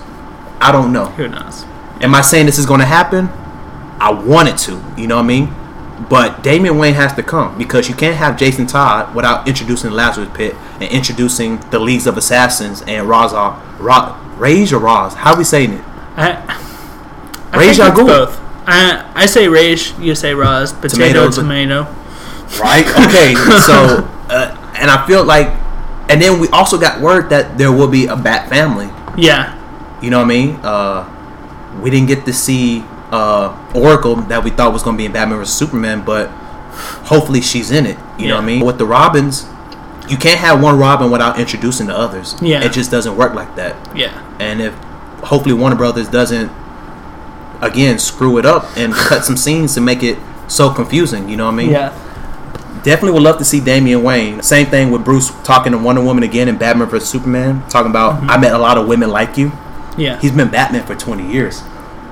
[0.59, 1.05] I don't know.
[1.05, 1.65] Who knows?
[2.01, 3.29] Am I saying this is going to happen?
[3.99, 4.83] I want it to.
[4.97, 5.55] You know what I mean?
[6.09, 10.29] But Damian Wayne has to come because you can't have Jason Todd without introducing Lazarus
[10.33, 15.13] Pit and introducing the Leagues of Assassins and Ra's al Ra, Rage or Ra's?
[15.13, 15.83] How are we saying it?
[16.17, 16.59] I,
[17.51, 18.39] I Rage think both.
[18.71, 21.83] I I say rage, you say Roz, potato, Tomato, tomato.
[22.59, 22.87] right?
[23.07, 23.35] Okay,
[23.67, 25.47] so uh, and I feel like,
[26.09, 28.89] and then we also got word that there will be a Bat family.
[29.17, 29.59] Yeah,
[30.01, 30.55] You know what I mean?
[30.63, 31.03] Uh,
[31.81, 35.11] we didn't get to see uh, Oracle that we thought was going to be in
[35.11, 36.29] Batman vs Superman, but
[37.11, 37.97] hopefully she's in it.
[38.17, 38.65] You know what I mean?
[38.65, 39.45] With the Robins,
[40.07, 42.35] you can't have one Robin without introducing the others.
[42.41, 42.63] Yeah.
[42.63, 43.75] it just doesn't work like that.
[43.95, 44.73] yeah, And if
[45.23, 46.49] hopefully Warner Brothers doesn't
[47.61, 51.29] again screw it up and cut some scenes to make it so confusing.
[51.29, 51.69] You know what I mean?
[51.71, 51.93] yeah,
[52.83, 54.41] Definitely would love to see Damian Wayne.
[54.41, 58.15] Same thing with Bruce talking to Wonder Woman again in Batman vs Superman, talking about
[58.21, 58.29] Mm-hmm.
[58.31, 59.51] I met a lot of women like you.
[59.97, 60.19] yeah.
[60.19, 61.61] He's been Batman for 20 years.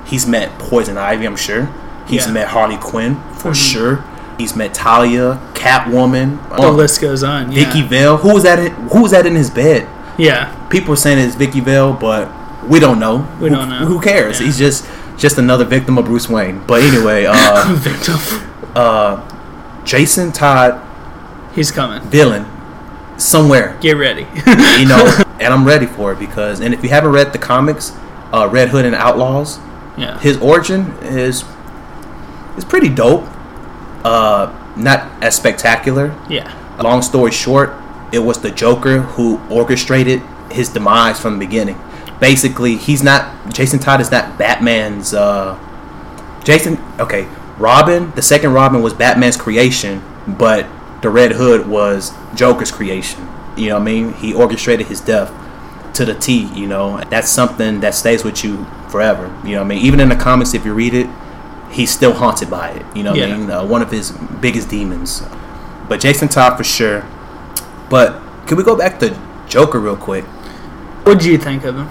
[0.06, 1.68] He's met Poison Ivy, I'm sure.
[2.06, 2.32] He's Yeah.
[2.32, 3.54] met Harley Quinn for Mhm.
[3.72, 4.04] sure.
[4.38, 7.50] He's met Talia, Catwoman, the um, list goes on.
[7.52, 7.64] Yeah.
[7.64, 8.16] Vicki Vale.
[8.18, 8.58] Who was that?
[8.58, 9.86] In, who was that in his bed?
[10.16, 12.28] Yeah, People are saying it's Vicki Vale, but
[12.68, 13.26] we don't know.
[13.40, 13.84] We Who- don't know.
[13.86, 14.38] Who cares?
[14.40, 14.46] Yeah.
[14.46, 14.84] He's just
[15.20, 16.64] just another victim of Bruce Wayne.
[16.66, 18.16] But anyway, uh, victim.
[18.74, 20.84] uh, Jason Todd
[21.54, 22.00] He's coming.
[22.08, 22.46] villain
[23.16, 24.22] somewhere Get ready.
[24.80, 27.92] you know, and I'm ready for it because, and if you haven't read the comics,
[28.32, 29.58] uh, Red Hood and Outlaws,
[29.98, 31.44] yeah, his origin is
[32.56, 33.26] is pretty dope.
[34.04, 36.16] Uh, not as spectacular.
[36.30, 37.74] yeah, Long story short,
[38.12, 41.76] it was the Joker who orchestrated his demise from the beginning.
[42.20, 45.14] Basically, he's not Jason Todd is not Batman's.
[45.14, 45.58] Uh,
[46.44, 47.26] Jason, okay,
[47.58, 48.10] Robin.
[48.12, 50.66] The second Robin was Batman's creation, but
[51.02, 53.26] the Red Hood was Joker's creation.
[53.56, 54.12] You know what I mean?
[54.14, 55.32] He orchestrated his death
[55.94, 56.46] to the T.
[56.54, 59.34] You know, that's something that stays with you forever.
[59.44, 59.84] You know what I mean?
[59.84, 61.08] Even in the comics, if you read it,
[61.70, 62.96] he's still haunted by it.
[62.96, 63.50] You know what I mean?
[63.50, 65.22] Uh, one of his biggest demons.
[65.88, 67.06] But Jason Todd for sure.
[67.88, 70.24] But can we go back to Joker real quick?
[71.04, 71.88] what do you think of him?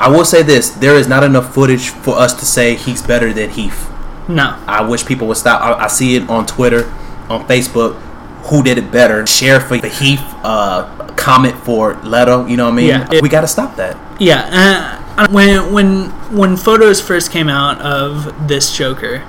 [0.00, 3.32] I will say this: there is not enough footage for us to say he's better
[3.32, 3.88] than Heath.
[4.28, 5.60] No, I wish people would stop.
[5.62, 6.86] I, I see it on Twitter,
[7.28, 8.00] on Facebook.
[8.44, 9.26] Who did it better?
[9.26, 12.46] Share for the Heath, uh, comment for Leto.
[12.46, 12.86] You know what I mean?
[12.88, 13.20] Yeah.
[13.20, 13.96] we got to stop that.
[14.20, 14.96] yeah.
[15.18, 19.22] Uh, when when when photos first came out of this Joker,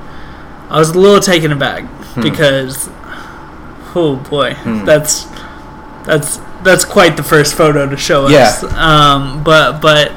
[0.70, 2.22] I was a little taken aback Hmm.
[2.24, 2.90] because,
[3.96, 4.56] oh boy,
[4.86, 5.26] that's
[6.06, 8.32] that's that's quite the first photo to show us.
[8.64, 8.70] Yeah.
[8.78, 10.12] Um, but but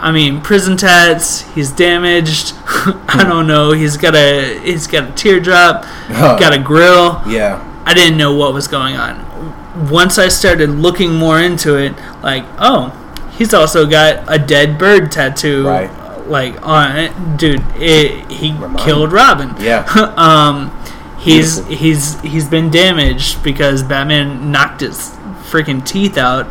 [0.00, 1.40] I mean, prison tats.
[1.54, 2.54] He's damaged.
[2.66, 3.72] I don't know.
[3.72, 5.82] He's got a he's got a teardrop.
[6.08, 7.20] got a grill.
[7.26, 9.88] Yeah, I didn't know what was going on.
[9.90, 12.90] Once I started looking more into it, like, oh,
[13.36, 15.90] he's also got a dead bird tattoo, Right.
[16.28, 17.62] Like on it, dude.
[17.76, 19.54] It, he Remind- killed Robin.
[19.60, 19.84] yeah.
[20.16, 20.70] um,
[21.18, 21.76] he's Beautiful.
[21.76, 25.16] he's he's been damaged because Batman knocked his
[25.50, 26.46] freaking teeth out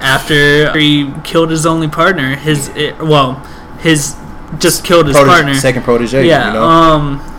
[0.00, 2.36] after he killed his only partner.
[2.36, 3.34] His it, well,
[3.80, 4.16] his
[4.58, 5.54] just killed his Protege- partner.
[5.54, 6.26] second protege.
[6.26, 6.48] Yeah.
[6.48, 6.64] you know?
[6.64, 7.34] Um.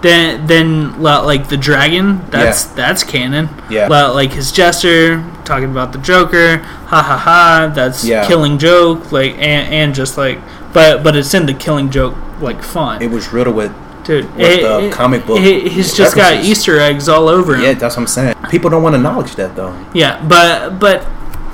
[0.00, 2.20] Then, then, like the dragon.
[2.30, 3.48] That's that's canon.
[3.68, 3.88] Yeah.
[3.88, 6.58] Like his jester talking about the Joker.
[6.58, 7.72] Ha ha ha.
[7.74, 8.24] That's Yeah.
[8.28, 9.10] killing joke.
[9.10, 10.38] Like and, and just like,
[10.72, 13.02] but but it's in the killing joke like font.
[13.02, 13.72] it was riddled with.
[14.04, 16.42] Dude, with the comic book he- he's just got.
[16.42, 17.62] Easter eggs all over him.
[17.62, 18.36] Yeah, that's what I'm saying.
[18.50, 19.76] People don't want to acknowledge that though.
[19.92, 21.04] Yeah, but but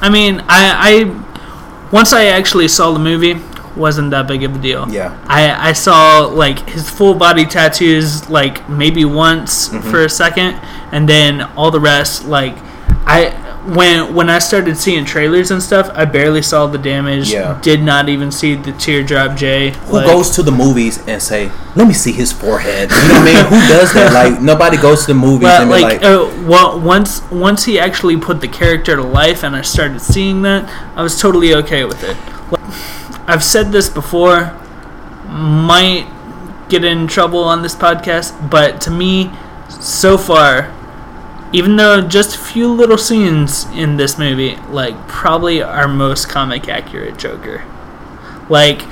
[0.07, 3.41] I mean, I, I once I actually saw the movie,
[3.77, 4.87] wasn't that big of a deal.
[4.91, 5.11] Yeah.
[5.27, 9.91] I I saw like his full body tattoos like maybe once Mm-hmm.
[9.91, 10.61] for a second,
[10.93, 12.57] and then all the rest like
[13.07, 13.33] I
[13.67, 17.33] when when I started seeing trailers and stuff, I barely saw the damage.
[17.33, 17.59] Yeah.
[17.63, 19.71] Did not even see the teardrop J.
[19.71, 22.91] Who goes to the movies and say, "Let me see his forehead"?
[22.91, 23.45] You know what I mean?
[23.47, 24.13] Who does that?
[24.15, 27.79] Like nobody goes to the movies But and like, like, uh, well, once once he
[27.79, 31.85] actually put the character to life, and I started seeing that, I was totally okay
[31.85, 32.17] with it.
[32.51, 34.57] Like, I've said this before,
[35.27, 36.07] might
[36.69, 39.31] get in trouble on this podcast, but to me,
[39.69, 40.73] so far,
[41.55, 46.69] even though just a few little scenes in this movie, like probably our most comic
[46.69, 47.65] accurate Joker.
[48.51, 48.83] Like,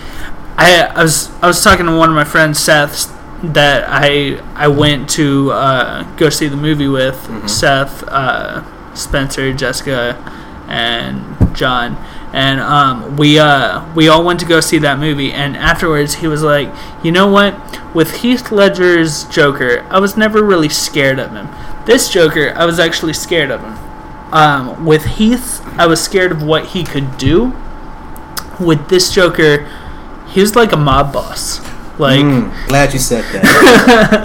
[0.56, 4.68] I, I was I was talking to one of my friends, Seth, that I I
[4.68, 8.62] went to uh, go see the movie with Seth, uh,
[8.94, 10.14] Spencer, Jessica,
[10.68, 11.96] and John,
[12.32, 15.32] and um, we uh, we all went to go see that movie.
[15.32, 17.54] And afterwards, he was like, "You know what?
[17.94, 21.48] With Heath Ledger's Joker, I was never really scared of him.
[21.84, 23.78] This Joker, I was actually scared of him.
[24.32, 27.54] Um, with Heath, I was scared of what he could do.
[28.58, 29.68] With this Joker,
[30.28, 31.71] he was like a mob boss."
[32.02, 33.44] Like Mm, glad you said that.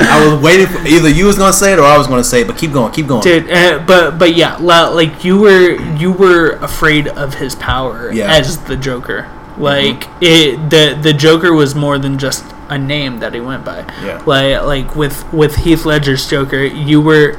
[0.01, 2.41] I was waiting for either you was gonna say it or I was gonna say
[2.41, 3.21] it, but keep going, keep going.
[3.21, 8.31] dude uh, but but yeah like you were you were afraid of his power Yeah.
[8.33, 13.33] as the joker like it the the joker was more than just a name that
[13.33, 14.21] he went by Yeah.
[14.25, 17.37] like like with with heath ledger's joker you were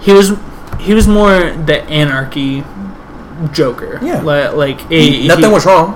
[0.00, 0.32] he was
[0.78, 1.32] he was more
[1.70, 2.64] the anarchy
[3.52, 4.20] joker Yeah.
[4.22, 5.88] like, like he- Nothing he- was wrong,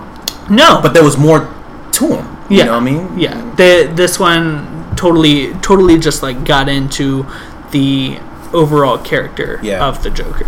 [0.50, 1.48] no but there was more
[1.92, 2.31] to him.
[2.52, 3.18] You yeah know what I mean?
[3.18, 7.26] yeah the, this one totally totally just like got into
[7.72, 8.18] the
[8.52, 9.88] overall character Yeah.
[9.88, 10.46] of the joker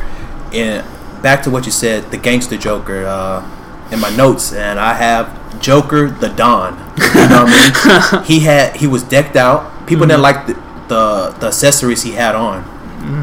[0.53, 0.85] And
[1.23, 3.07] back to what you said, the gangster Joker.
[3.07, 3.43] Uh,
[3.91, 5.27] in my notes, and I have
[5.61, 6.73] Joker the Don.
[6.97, 8.25] You know what I mean?
[8.31, 9.61] He had he was decked out.
[9.87, 10.55] People didn't like the,
[10.89, 11.05] the
[11.41, 12.65] the accessories he had on.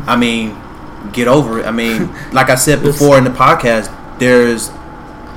[0.08, 0.56] I mean,
[1.13, 1.65] get over it.
[1.65, 3.89] I mean, like I said before in the podcast,
[4.20, 4.70] there's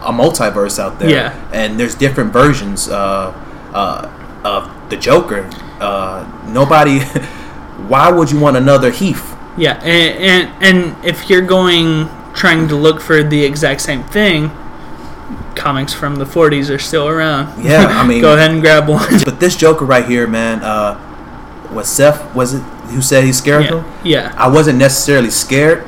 [0.04, 1.32] a multiverse out there, Yeah.
[1.52, 3.32] and there's different versions uh,
[3.72, 4.10] uh,
[4.44, 5.48] of the Joker.
[5.80, 7.00] Uh, nobody.
[7.88, 9.34] Why would you want another Heath?
[9.56, 14.50] Yeah, and, and and if you're going trying to look for the exact same thing,
[15.54, 17.62] comics from the 40s are still around.
[17.64, 19.06] Yeah, I mean- go ahead and grab one.
[19.24, 20.98] But this Joker right here, man, uh,
[21.72, 22.62] was Seth was it
[22.92, 25.86] who said he's scared yeah, yeah, I wasn't necessarily scared,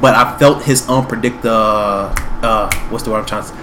[0.00, 1.50] but I felt his unpredictable.
[1.50, 3.48] Uh, uh, what's the word I'm trying to?
[3.48, 3.56] say?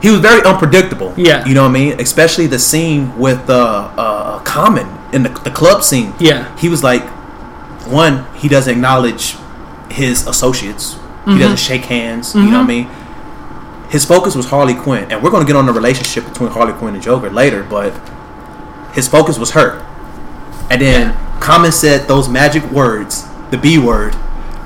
[0.00, 1.12] He was very unpredictable.
[1.16, 1.44] Yeah.
[1.46, 2.00] you know what I mean.
[2.00, 6.14] Especially the scene with uh, uh, Common in the, the club scene.
[6.20, 6.56] Yeah.
[6.56, 7.02] he was like,
[7.86, 9.36] one, he doesn't acknowledge
[9.90, 10.94] his associates.
[10.94, 11.32] Mm-hmm.
[11.32, 12.34] He doesn't shake hands.
[12.34, 12.90] You know what I mean.
[13.90, 16.74] His focus was Harley Quinn, and we're going to get on the relationship between Harley
[16.74, 17.62] Quinn and Joker later.
[17.62, 17.92] But
[18.92, 19.80] his focus was her.
[20.70, 24.14] And then Common said those magic words, the B word,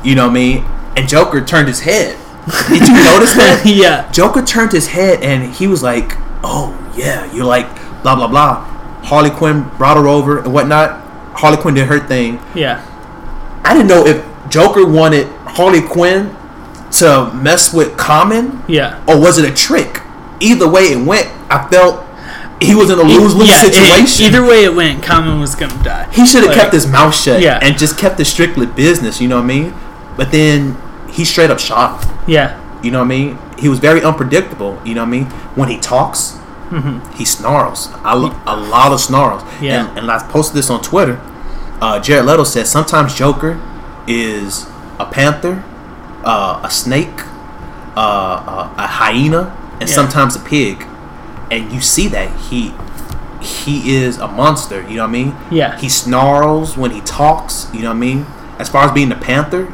[0.02, 0.64] you know what I mean?
[0.96, 2.18] And Joker turned his head.
[2.68, 3.62] Did you notice that?
[3.66, 7.68] yeah, Joker turned his head and he was like, "Oh yeah, you're like
[8.02, 8.64] blah blah blah."
[9.05, 11.00] Harley Quinn brought her over and whatnot.
[11.35, 12.40] Harley Quinn did her thing.
[12.55, 12.85] yeah,
[13.64, 16.35] I didn't know if Joker wanted Harley Quinn
[16.92, 19.02] to mess with Common yeah.
[19.09, 20.00] or was it a trick.
[20.40, 22.05] Either way it went, I felt
[22.61, 24.26] he was in a lose lose Yeah, it- situation.
[24.26, 26.09] either way it went, Common was gonna die.
[26.12, 27.59] He should have Like, kept his mouth shut Yeah.
[27.62, 29.74] and just kept it strictly business, you know what I mean?
[30.16, 30.76] But then
[31.12, 32.05] he straight up shot.
[32.27, 33.38] Yeah, You know what I mean?
[33.59, 35.25] He was very unpredictable, you know what I mean?
[35.55, 36.38] When he talks,
[37.14, 37.90] he snarls.
[38.03, 39.42] A, lo- a lot of snarls.
[39.61, 39.88] Yeah.
[39.88, 41.20] And, and I posted this on Twitter.
[41.83, 43.61] Uh, Jared Leto said sometimes Joker
[44.07, 44.66] is
[44.98, 45.62] a panther,
[46.25, 47.11] uh, a snake,
[47.96, 49.94] uh, uh, a hyena, and Yeah.
[49.94, 50.87] sometimes a pig.
[51.51, 52.72] And you see that he
[53.40, 54.81] he is a monster.
[54.88, 55.37] You know what I mean?
[55.51, 55.77] Yeah.
[55.79, 57.66] He snarls when he talks.
[57.75, 58.27] You know what I mean?
[58.59, 59.66] As far as being a panther,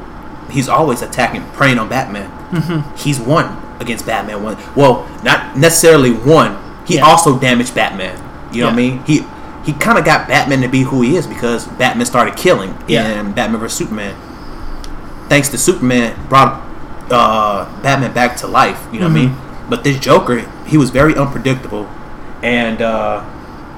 [0.51, 2.31] he's always attacking, preying on Batman.
[2.51, 2.97] Mm-hmm.
[2.97, 4.43] He's won against Batman.
[4.43, 6.57] One, well, not necessarily won.
[6.87, 7.07] He Yeah.
[7.07, 8.17] also damaged Batman.
[8.53, 9.03] You know what I mean?
[9.05, 9.25] He
[9.65, 13.21] he kind of got Batman to be who he is because Batman started killing Yeah.
[13.21, 14.15] in Batman vs Superman.
[15.29, 16.63] Thanks to Superman, brought
[17.11, 18.81] uh, Batman back to life.
[18.93, 19.37] You know what I mean?
[19.69, 21.87] But this Joker, he was very unpredictable,
[22.43, 23.23] and uh,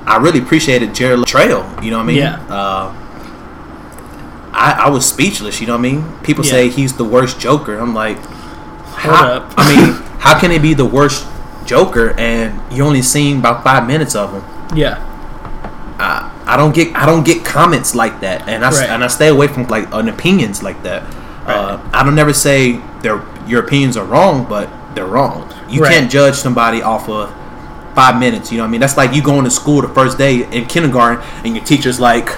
[0.07, 1.69] I really appreciated Jared Trail.
[1.83, 2.17] You know what I mean?
[2.19, 2.37] Yeah.
[2.49, 2.95] Uh,
[4.53, 5.61] I, I was speechless.
[5.61, 6.05] You know what I mean?
[6.23, 6.51] People Yeah.
[6.53, 7.79] say he's the worst Joker.
[7.79, 9.55] I'm like, Hold how, up.
[9.57, 11.27] I mean, how can it be the worst
[11.65, 14.77] Joker and you only seen about five minutes of him?
[14.77, 14.99] yeah,
[15.99, 18.89] I, I don't get I don't get comments like that, and I Right.
[18.89, 21.03] and I stay away from like an opinions like that.
[21.47, 25.53] Uh, I don't never say their your opinions are wrong, but they're wrong.
[25.69, 25.93] You Right.
[25.93, 27.33] can't judge somebody off of
[27.95, 28.51] five minutes.
[28.53, 28.81] You know what I mean?
[28.81, 32.29] That's like you going to school the first day in kindergarten, and your teacher's like,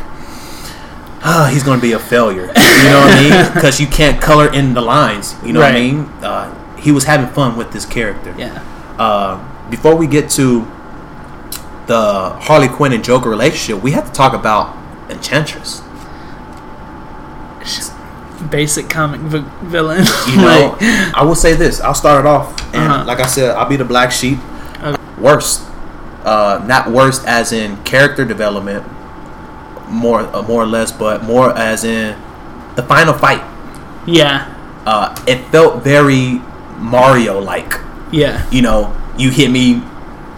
[1.24, 3.52] "Ah, he's going to be a failure." You know what I mean?
[3.54, 5.35] Because you can't color in the lines.
[5.44, 6.00] You know what I mean?
[6.22, 8.35] Uh, he was having fun with this character.
[8.37, 8.62] Yeah.
[8.98, 9.38] Uh,
[9.70, 10.66] before we get to
[11.87, 14.76] the Harley Quinn and Joker relationship, we have to talk about
[15.11, 15.82] Enchantress.
[17.61, 17.92] It's just
[18.50, 20.04] basic comic vi- villain.
[20.28, 20.76] You know,
[21.14, 21.80] I will say this.
[21.80, 23.04] I'll start it off, and Uh-huh.
[23.06, 24.38] like I said, I'll be the black sheep.
[24.82, 24.96] Okay.
[25.18, 25.62] Worst,
[26.24, 28.85] uh, not worst as in character development,
[29.92, 32.16] more uh, more or less, but more as in
[32.76, 33.42] the final fight.
[34.07, 34.48] yeah.
[34.85, 36.40] Uh, it felt very
[36.78, 37.74] Mario like.
[38.11, 38.48] Yeah.
[38.50, 39.83] You know, you hit me.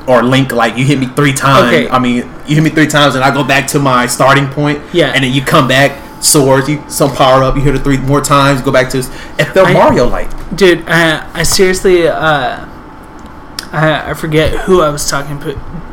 [0.07, 1.69] Or Link, like you hit me three times.
[1.69, 1.88] Okay.
[1.88, 4.83] I mean, you hit me three times, and I go back to my starting point.
[4.93, 5.12] Yeah.
[5.14, 7.57] and then you come back, swords, you some power up.
[7.57, 8.99] You hit it three more times, go back to.
[8.99, 10.29] It felt Mario like.
[10.55, 12.67] Dude, I, I seriously, uh,
[13.75, 15.39] I, I forget who I was talking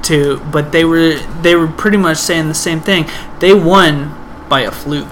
[0.04, 3.06] to, but they were they were pretty much saying the same thing.
[3.40, 4.14] They won
[4.50, 5.10] by a fluke.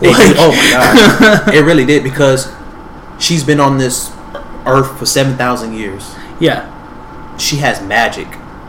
[0.00, 2.52] Like- oh my god, it really did because
[3.18, 4.10] she's been on this
[4.66, 6.14] earth for seven thousand years.
[6.40, 6.66] Yeah,
[7.38, 8.26] She has magic.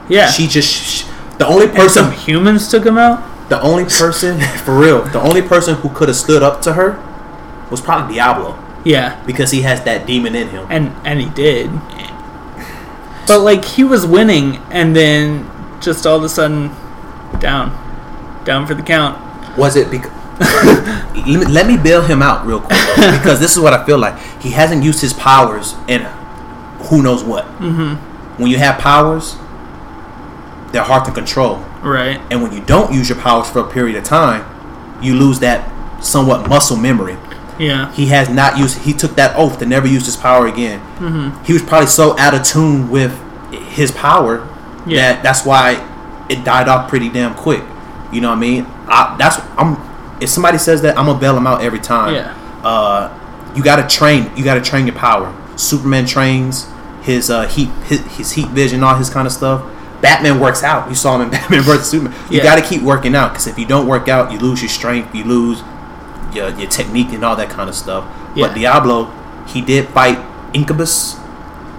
[0.09, 0.27] yeah.
[0.29, 1.03] She just sh
[1.39, 3.23] the only and some person, humans took him out.
[3.49, 6.99] the only person for real, the only person who could have stood up to her
[7.71, 10.67] was probably Diablo Yeah, because he has that demon in him.
[10.69, 11.71] and and he did.
[13.27, 15.49] But like he was winning, and then
[15.81, 16.71] just all of a sudden,
[17.39, 17.71] down,
[18.45, 19.19] down for the count.
[19.57, 20.11] Was it because?
[20.39, 23.97] let, me, let me bail him out real quick because this is what I feel
[23.97, 24.17] like.
[24.41, 26.01] He hasn't used his powers in
[26.89, 27.45] who knows what.
[27.59, 28.41] Mm-hmm.
[28.41, 29.35] When you have powers,
[30.71, 31.57] they're hard to control.
[31.81, 32.19] Right.
[32.31, 34.43] And when you don't use your powers for a period of time,
[35.03, 35.69] you lose that
[36.03, 37.17] somewhat muscle memory.
[37.59, 37.91] Yeah.
[37.93, 38.79] He has not used.
[38.79, 40.79] He took that oath to never use his power again.
[40.97, 41.43] Mm-hmm.
[41.43, 43.11] He was probably so out of tune with
[43.51, 44.47] his power
[44.87, 45.13] Yeah.
[45.13, 45.89] that that's why
[46.29, 47.63] it died off pretty damn quick.
[48.11, 48.65] You know what I mean?
[48.87, 49.77] I, that's I'm.
[50.21, 52.13] If somebody says that, I'm gonna bail him out every time.
[52.15, 52.33] Yeah.
[52.63, 53.09] Uh,
[53.55, 54.31] you gotta train.
[54.37, 55.33] You gotta train your power.
[55.57, 56.67] Superman trains
[57.01, 59.61] his uh, heat, his, his heat vision, all his kind of stuff.
[60.01, 60.87] Batman works out.
[60.89, 62.17] You saw him in Batman vs Superman.
[62.31, 62.43] You Yeah.
[62.43, 65.13] got to keep working out because if you don't work out, you lose your strength.
[65.13, 65.61] You lose
[66.35, 68.05] your, your technique and all that kind of stuff.
[68.35, 68.47] Yeah.
[68.47, 69.05] But Diablo,
[69.47, 70.17] he did fight
[70.53, 71.15] Incubus.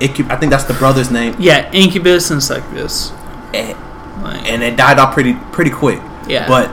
[0.01, 1.71] Incub- I think that's the brother's name, Yeah.
[1.73, 3.13] Incubus and Succubus.
[3.53, 3.77] and,
[4.23, 6.01] Like, and it died off pretty pretty quick.
[6.29, 6.47] Yeah.
[6.49, 6.71] But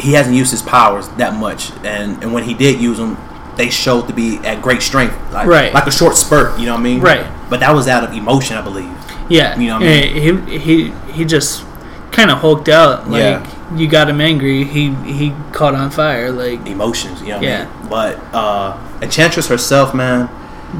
[0.00, 3.16] he hasn't used his powers that much, and and when he did use them,
[3.56, 5.72] they showed to be at great strength, like Right.
[5.72, 6.58] like a short spurt.
[6.58, 7.00] You know what I mean?
[7.00, 7.24] Right.
[7.48, 8.90] But that was out of emotion, I believe.
[9.28, 11.64] Yeah, You know what I He he he just
[12.10, 13.08] kind of hulked out.
[13.08, 13.46] Like Yeah.
[13.74, 14.64] You got him angry.
[14.64, 16.30] He he caught on fire.
[16.30, 17.40] Like Emotions, you know.
[17.40, 17.68] Yeah.
[17.70, 17.88] I mean?
[17.90, 20.28] But uh, Enchantress herself, man,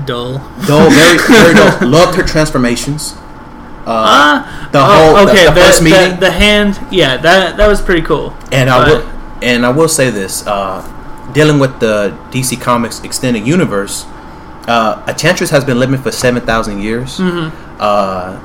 [0.06, 0.38] dull.
[0.66, 1.88] dull, very very dull.
[1.88, 3.14] Loved her transformations.
[3.86, 5.44] Uh, Ah, the oh, whole okay.
[5.44, 6.80] the, The, the first the, meeting, the hand.
[6.90, 8.32] Yeah, that that was pretty cool.
[8.50, 9.02] and I will
[9.42, 10.80] and I will say this: uh,
[11.32, 14.06] dealing with the DC Comics extended universe,
[14.68, 17.20] uh, Enchantress has been living for seven thousand years.
[17.20, 18.40] Uh,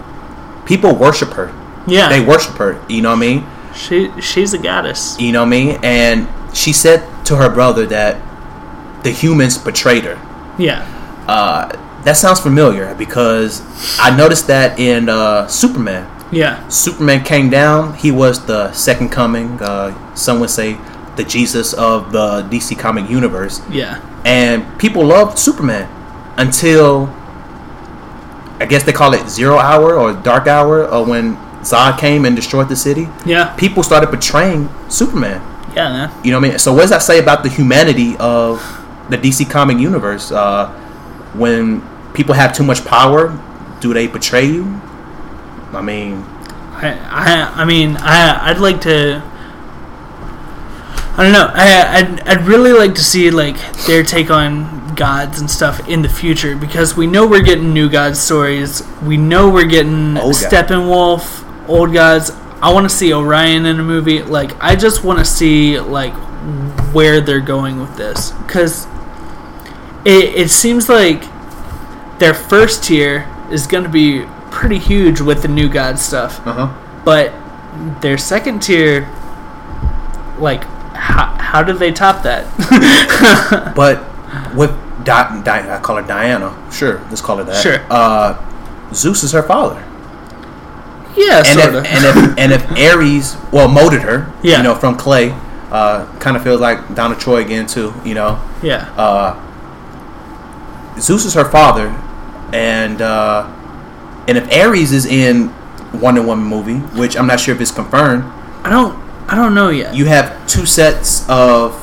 [0.65, 1.47] people worship her.
[1.47, 1.91] Mm-hmm.
[1.91, 2.83] Yeah, They worship her.
[2.89, 3.45] You know what I mean?
[3.79, 5.15] She she's a goddess.
[5.19, 8.17] You know me, And she said to her brother that
[9.03, 10.17] the humans betrayed her.
[10.57, 10.83] Yeah,
[11.27, 11.69] Uh,
[12.03, 13.61] that sounds familiar because
[13.99, 16.03] I noticed that in uh, Superman.
[16.31, 17.93] yeah, Superman came down.
[17.95, 19.57] He was the second coming.
[19.61, 20.77] Uh, some would say
[21.15, 23.61] the Jesus of the DC comic universe.
[23.69, 25.87] yeah, And people loved Superman
[26.37, 27.07] until
[28.61, 32.35] I guess they call it Zero Hour or Dark Hour, or when Zod came and
[32.35, 33.07] destroyed the city.
[33.25, 35.41] yeah, People started betraying Superman.
[35.75, 36.25] yeah, man.
[36.25, 36.59] You know what I mean?
[36.59, 38.61] So what does that say about the humanity of
[39.09, 40.31] the DC comic universe?
[40.31, 40.69] Uh,
[41.33, 41.81] when
[42.13, 43.37] people have too much power,
[43.81, 44.63] do they betray you?
[45.73, 46.23] I mean,
[46.81, 49.21] I, I, I mean, I, I'd like to.
[51.17, 51.49] I don't know.
[51.53, 56.01] I, I'd, I'd really like to see like their take on gods and stuff in
[56.01, 58.81] the future because we know we're getting new god stories.
[59.03, 60.33] We know we're getting Old.
[60.35, 62.31] Steppenwolf, old gods.
[62.61, 64.21] I want to see Orion in a movie.
[64.21, 66.13] Like, I just want to see like
[66.93, 68.85] where they're going with this because
[70.05, 71.23] it, it seems like
[72.19, 76.67] their first tier is going to be pretty huge with the new god stuff uh
[76.67, 77.01] huh.
[77.05, 77.33] but
[78.01, 79.01] their second tier
[80.39, 80.63] like
[80.95, 82.45] how, how did they top that
[83.75, 84.03] But
[84.55, 84.71] with
[85.05, 86.53] Di- Di- I call her Diana.
[86.71, 87.61] Sure, let's call her that.
[87.61, 87.85] Sure.
[87.89, 88.37] Uh,
[88.93, 89.81] Zeus is her father,
[91.19, 94.57] yeah and sort if and if and if Ares well molded her, Yeah.
[94.57, 95.31] you know, from clay,
[95.71, 97.93] uh, kind of feels like Donna Troy again too.
[98.05, 99.35] You know, yeah uh,
[100.99, 101.87] Zeus is her father,
[102.53, 103.43] and uh,
[104.27, 105.53] and if Ares is in
[105.93, 108.23] Wonder Woman movie, which I'm not sure if it's confirmed.
[108.63, 108.95] I don't
[109.29, 109.95] I don't know yet.
[109.95, 111.73] You have two sets of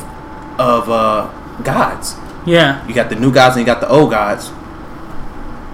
[0.58, 1.28] of uh,
[1.62, 2.16] gods.
[2.46, 2.86] yeah.
[2.88, 4.50] You got the new gods and you got the old gods.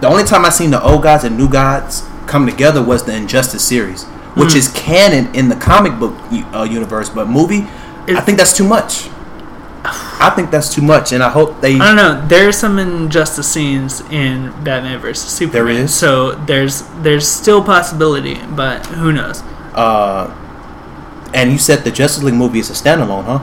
[0.01, 2.03] The only time I seen the old gods and new gods
[2.33, 4.05] come together was the Injustice series,
[4.41, 4.59] which Hmm.
[4.59, 6.15] is canon in the comic book
[6.55, 7.67] uh, universe, but movie,
[8.09, 9.09] I think that's too much.
[9.85, 11.75] I think that's too much, and I hope they.
[11.75, 12.25] I don't know.
[12.29, 15.67] There's some injustice scenes in Batman vs Superman.
[15.67, 15.93] There is?
[15.93, 19.43] So there's there's still possibility, but who knows?
[19.75, 20.31] Uh,
[21.35, 23.41] and you said the Justice League movie is a standalone, huh?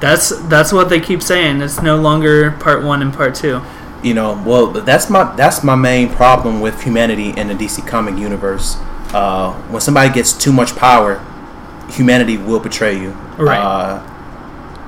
[0.00, 1.62] That's that's what they keep saying.
[1.62, 3.60] It's no longer part one and part two.
[4.02, 8.16] You know well that's my that's my main problem with humanity in the dc comic
[8.18, 8.76] universe.
[9.12, 11.24] Uh, when somebody gets too much power
[11.90, 13.10] humanity will betray you.
[13.36, 13.58] Right.
[13.58, 14.06] uh,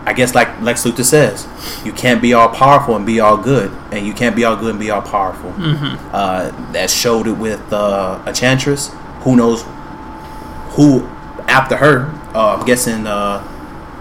[0.07, 1.47] i guess like lex luthor says
[1.85, 4.71] you can't be all powerful and be all good and you can't be all good
[4.71, 5.51] and be all powerful.
[5.53, 6.15] Mm-hmm.
[6.15, 8.91] uh, that showed it with uh, enchantress.
[9.21, 9.63] Who knows
[10.75, 11.03] who
[11.49, 13.43] after her uh, i'm guessing uh,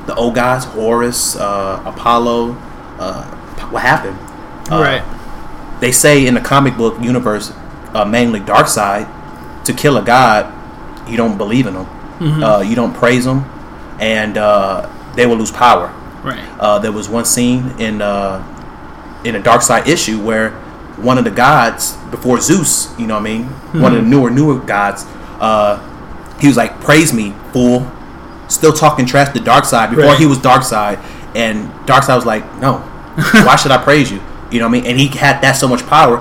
[0.08, 2.54] the old guys horus uh, apollo
[3.00, 3.24] uh,
[3.70, 4.18] what happened
[4.70, 5.80] Uh, right.
[5.82, 7.52] they say in the comic book universe,
[7.94, 9.08] uh, mainly Side,
[9.66, 10.52] to kill a god,
[11.10, 12.44] you don't believe in them, Mm-hmm.
[12.44, 13.46] uh, you don't praise them,
[14.00, 15.88] and uh, they will lose power.
[16.24, 16.48] Right.
[16.60, 18.44] Uh, there was one scene in uh,
[19.24, 20.52] in a Darkseid issue where
[20.98, 23.46] one of the gods before Zeus, you know what I mean,
[23.82, 25.04] one of the newer newer gods,
[25.40, 25.80] uh,
[26.40, 27.90] he was like, "Praise me, fool."
[28.50, 30.20] Still talking trash to Darkseid before Right.
[30.20, 31.00] he was Darkseid,
[31.36, 32.78] and Darkseid was like, "No,
[33.46, 34.20] why should I praise you?"
[34.52, 34.86] You know what I mean?
[34.92, 36.18] And he had that so much power,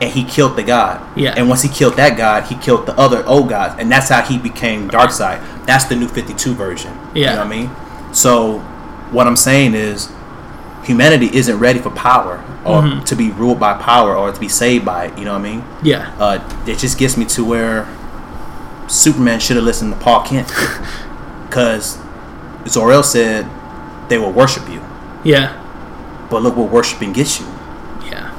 [0.00, 1.00] and he killed the god.
[1.16, 1.34] Yeah.
[1.36, 4.22] And once he killed that god, he killed the other old gods, and that's how
[4.22, 5.66] he became Darkseid.
[5.66, 6.92] That's the new Fifty Two version.
[7.14, 7.30] Yeah.
[7.30, 8.14] You know what I mean?
[8.14, 8.58] So
[9.10, 10.10] what I'm saying is
[10.84, 13.04] humanity isn't ready for power or Mm-hmm.
[13.04, 15.50] to be ruled by power or to be saved by it, you know what I
[15.50, 15.64] mean?
[15.82, 16.14] Yeah.
[16.18, 17.88] Uh, it just gets me to where
[18.88, 20.50] Superman should have listened to Pa Kent.
[21.46, 21.98] Because
[22.66, 23.46] Zor-El said
[24.08, 24.82] they will worship you.
[25.22, 25.52] Yeah.
[26.30, 27.46] But look what worshiping gets you.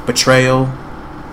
[0.06, 0.70] Betrayal,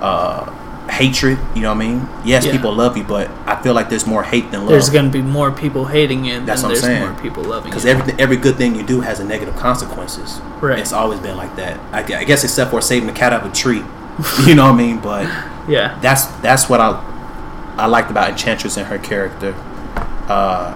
[0.00, 0.50] uh,
[0.88, 2.08] hatred, you know what I mean?
[2.24, 2.52] Yes, Yeah.
[2.52, 4.70] people love you, but I feel like there's more hate than love.
[4.70, 7.00] There's going to be more people hating you than That's what I'm there's saying.
[7.12, 7.90] more people loving Because you.
[7.92, 10.40] every every good thing you do has a negative consequences.
[10.60, 10.78] Right.
[10.78, 11.78] It's always been like that.
[11.92, 13.82] I, I guess except for saving the cat out of a tree.
[14.46, 14.98] you know what I mean?
[15.00, 15.26] But
[15.68, 15.98] yeah.
[16.02, 17.00] that's that's what I
[17.76, 19.54] I liked about Enchantress and her character.
[20.28, 20.74] Uh,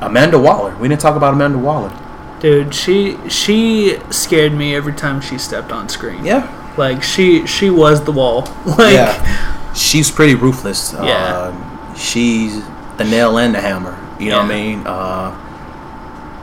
[0.00, 0.74] Amanda Waller.
[0.76, 1.92] We didn't talk about Amanda Waller.
[2.40, 6.24] Dude, she she scared me every time she stepped on screen.
[6.24, 6.42] Yeah.
[6.76, 8.48] Like she she was the wall.
[8.66, 9.72] Like yeah.
[9.74, 10.92] She's pretty ruthless.
[10.92, 11.00] Yeah.
[11.02, 12.64] Uh, she's
[12.96, 13.98] the nail and the hammer.
[14.20, 14.86] You know what I mean?
[14.86, 15.32] Uh,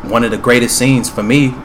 [0.09, 1.55] one of the greatest scenes for me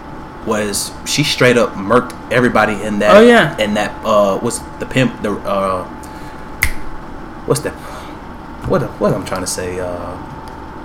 [0.47, 3.17] was she straight up murked everybody in that.
[3.17, 3.59] Oh, yeah.
[3.59, 5.21] In that uh, what's the pimp?
[5.23, 5.85] The uh,
[7.47, 7.71] what's the
[8.69, 8.83] what?
[9.01, 9.81] What I'm trying to say?
[9.81, 10.17] Uh,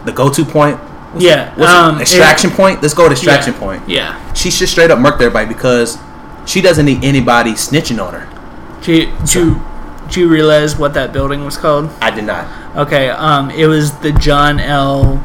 [0.05, 0.77] the go-to point.
[0.77, 1.57] What's Yeah, it?
[1.59, 2.01] What's um, it?
[2.01, 2.82] Extraction point.
[2.82, 3.89] Let's go to extraction yeah, point.
[3.89, 4.34] Yeah.
[4.34, 5.97] She just straight up murked everybody because
[6.46, 8.82] she doesn't need anybody snitching on her.
[8.82, 9.62] Do you, do, you,
[10.10, 11.89] do you realize what that building was called?
[12.02, 12.48] I did not.
[12.78, 15.18] Okay, um, it was the John L.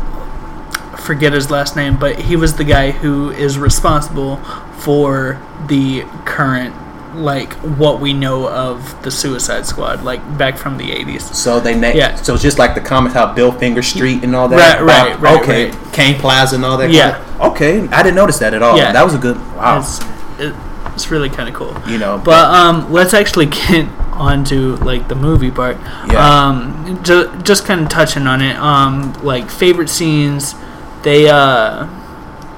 [1.01, 4.39] Forget his last name, but he was the guy who is responsible
[4.79, 6.75] for the current,
[7.14, 11.25] like what we know of the Suicide Squad, like back from the eighties.
[11.37, 12.17] So they na- Yeah.
[12.17, 14.81] So it's just like the comment how Bill Finger Street and all that.
[14.81, 15.71] Right, right, Bob- right, Okay.
[15.71, 15.93] right.
[15.93, 16.91] Kane Plaza and all that.
[16.91, 17.12] Yeah.
[17.12, 17.89] kind of- okay.
[17.89, 18.77] I didn't notice that at all.
[18.77, 18.91] Yeah.
[18.93, 19.37] That was a good.
[19.55, 19.79] Wow.
[19.79, 20.01] It's,
[20.41, 20.55] it,
[20.97, 21.76] it's really kind of cool.
[21.86, 22.18] you know.
[22.18, 25.76] But um, let's actually get onto like the movie part.
[26.11, 26.47] Yeah.
[26.49, 28.57] Um, ju- just kind of touching on it.
[28.57, 30.55] Um, like favorite scenes.
[31.03, 31.86] They uh,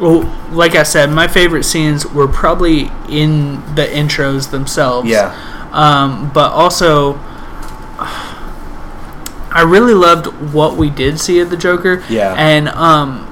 [0.01, 0.23] well,
[0.53, 5.09] like I said, my favorite scenes were probably in the intros themselves.
[5.11, 5.35] yeah.
[5.73, 7.19] Um, but also.
[9.51, 12.05] I really loved what we did see of the Joker.
[12.09, 12.35] Yeah.
[12.37, 13.25] And um,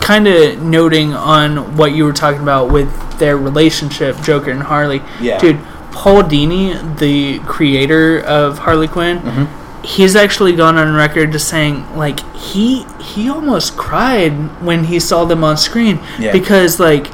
[0.00, 2.88] kind of noting on what you were talking about with
[3.22, 5.00] their relationship, Joker and Harley.
[5.20, 5.38] Yeah.
[5.38, 5.60] Dude,
[5.92, 9.46] Paul Dini, the creator of Harley Quinn, Mm-hmm.
[9.84, 14.32] he's actually gone on record to saying like he he almost cried
[14.68, 16.32] when he saw them on screen Yeah.
[16.32, 17.06] because like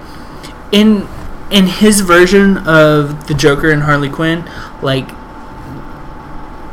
[0.73, 1.07] in
[1.51, 4.45] in his version of the Joker and Harley Quinn,
[4.83, 5.09] like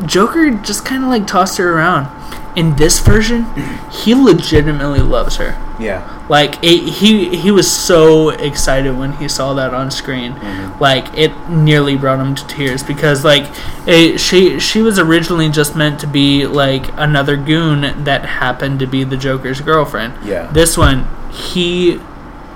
[0.05, 2.07] Joker just kind of like tossed her around.
[2.55, 3.45] In this version,
[3.91, 5.55] he legitimately loves her.
[5.79, 6.25] Yeah.
[6.29, 10.33] Like it, he he was so excited when he saw that on screen.
[10.33, 10.81] Mm-hmm.
[10.81, 13.49] Like it nearly brought him to tears because like
[13.87, 18.87] it, she she was originally just meant to be like another goon that happened to
[18.87, 20.13] be the Joker's girlfriend.
[20.25, 20.51] Yeah.
[20.51, 21.99] This one he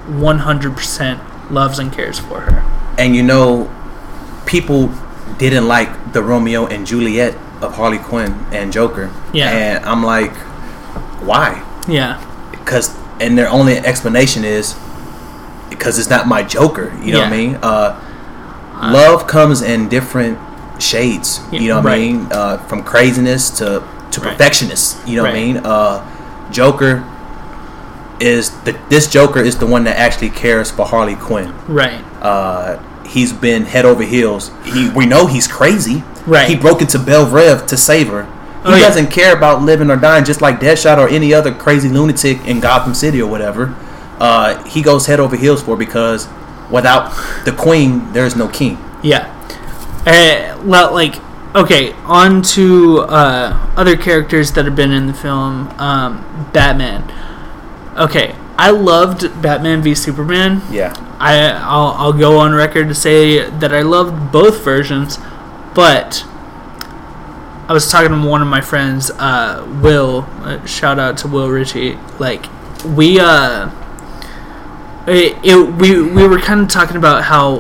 [0.08, 2.96] 100% loves and cares for her.
[2.98, 3.74] And you know,
[4.46, 4.92] people
[5.38, 9.12] didn't like the Romeo and Juliet of Harley Quinn and Joker.
[9.34, 9.50] Yeah.
[9.50, 10.36] And I'm like,
[11.22, 11.66] why?
[11.88, 12.24] Yeah.
[12.52, 14.76] Because and their only explanation is
[15.70, 16.94] because it's not my Joker.
[17.04, 17.56] You know what I mean?
[17.62, 20.38] Uh, love comes in different
[20.82, 21.40] shades.
[21.52, 22.28] Yeah, You know what I mean?
[22.32, 24.32] Uh, from craziness to to Right.
[24.32, 24.98] perfectionist.
[25.08, 25.58] You know what I mean?
[25.58, 27.04] Uh, Joker
[28.20, 31.54] is the this Joker is the one that actually cares for Harley Quinn.
[31.68, 32.02] Right.
[32.22, 34.52] Uh, he's been head over heels.
[34.66, 36.04] He we know he's crazy.
[36.26, 36.48] Right.
[36.50, 38.28] He broke into Belle Reve to save her.
[38.74, 38.88] He yeah.
[38.88, 42.60] doesn't care about living or dying, just like Deadshot or any other crazy lunatic in
[42.60, 43.76] Gotham City or whatever.
[44.20, 46.28] Uh, he goes head over heels for because
[46.70, 47.10] without
[47.46, 48.78] the queen, there is no king.
[49.02, 49.36] Yeah.
[50.06, 51.16] Uh, well, like,
[51.56, 55.70] okay, on to uh, other characters that have been in the film.
[55.80, 57.04] Um, Batman.
[57.98, 60.62] Okay, I loved Batman v Superman.
[60.70, 60.94] Yeah.
[61.20, 65.18] I I'll, I'll go on record to say that I loved both versions,
[65.74, 66.26] but
[67.70, 70.26] I was talking to one of my friends, uh, Will.
[70.42, 71.98] Uh, shout out to Will Ritchie.
[72.18, 72.46] Like
[72.84, 73.70] we uh,
[75.08, 77.60] it, it we we were kind of talking about how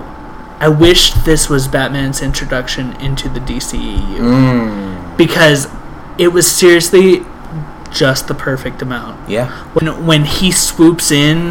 [0.59, 5.15] I wish this was Batman's introduction into the DCEU Mm.
[5.17, 5.67] because
[6.17, 7.23] it was seriously
[7.91, 9.49] just the perfect amount Yeah.
[9.73, 11.49] when when he swoops in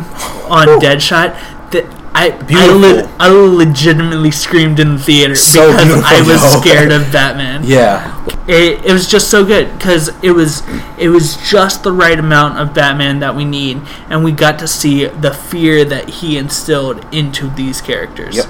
[0.48, 1.84] on Deadshot, that
[2.20, 6.60] I I, le- I legitimately screamed in the theater So because I was yo.
[6.60, 7.62] scared of Batman.
[7.64, 8.26] Yeah.
[8.48, 10.62] It, it was just so good because it was
[10.98, 14.66] it was just the right amount of Batman that we need, and we got to
[14.66, 18.36] see the fear that he instilled into these characters.
[18.36, 18.46] Yep.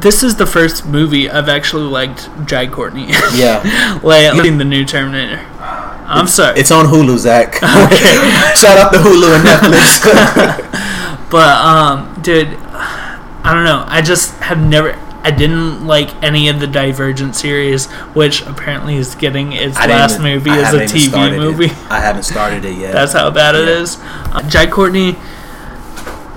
[0.00, 3.08] This is the first movie I've actually liked Jai Courtney.
[3.34, 3.98] Yeah.
[4.04, 5.44] like seen the new Terminator.
[5.58, 6.58] I'm sorry.
[6.60, 7.54] It's on Hulu, Zach.
[7.62, 8.14] Okay.
[8.54, 10.99] Shout out to Hulu and Netflix.
[11.30, 13.84] But um, dude, I don't know.
[13.86, 14.98] I just have never.
[15.22, 20.14] I didn't like any of the Divergent series, which apparently is getting its I last
[20.18, 21.38] even- movie I as a TV started it.
[21.40, 21.70] movie.
[21.90, 22.92] I haven't started it yet.
[22.92, 23.80] That's how bad it Yeah.
[23.82, 23.98] is.
[24.00, 25.16] Uh, Jai Courtney,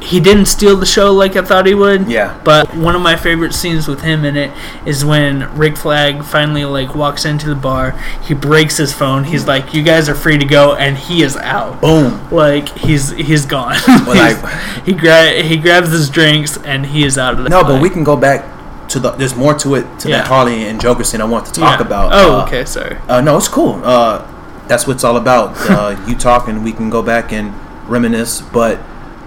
[0.04, 2.08] he didn't steal the show like I thought he would.
[2.10, 2.40] Yeah.
[2.44, 4.52] But one of my favorite scenes with him in it
[4.86, 7.92] is when Rick Flag finally like walks into the bar.
[8.22, 9.24] He breaks his phone.
[9.24, 11.80] He's like, "You guys are free to go," and he is out.
[11.82, 12.30] Boom.
[12.32, 13.76] Like he's he's gone.
[13.88, 17.50] Well, He's- like- he gra- he grabs his drinks and he is out of the.
[17.50, 18.44] No, but we can go back
[18.90, 19.12] to the.
[19.12, 20.18] There's more to it to Yeah.
[20.18, 21.86] that Harley and Joker scene I want to talk Yeah.
[21.86, 22.12] about.
[22.14, 22.98] Oh, Uh, okay, sorry.
[23.08, 23.80] Uh, no, it's cool.
[23.84, 24.22] Uh,
[24.68, 25.56] that's what it's all about.
[25.70, 27.54] Uh, you talking, we can go back and
[27.88, 28.42] reminisce.
[28.42, 28.80] But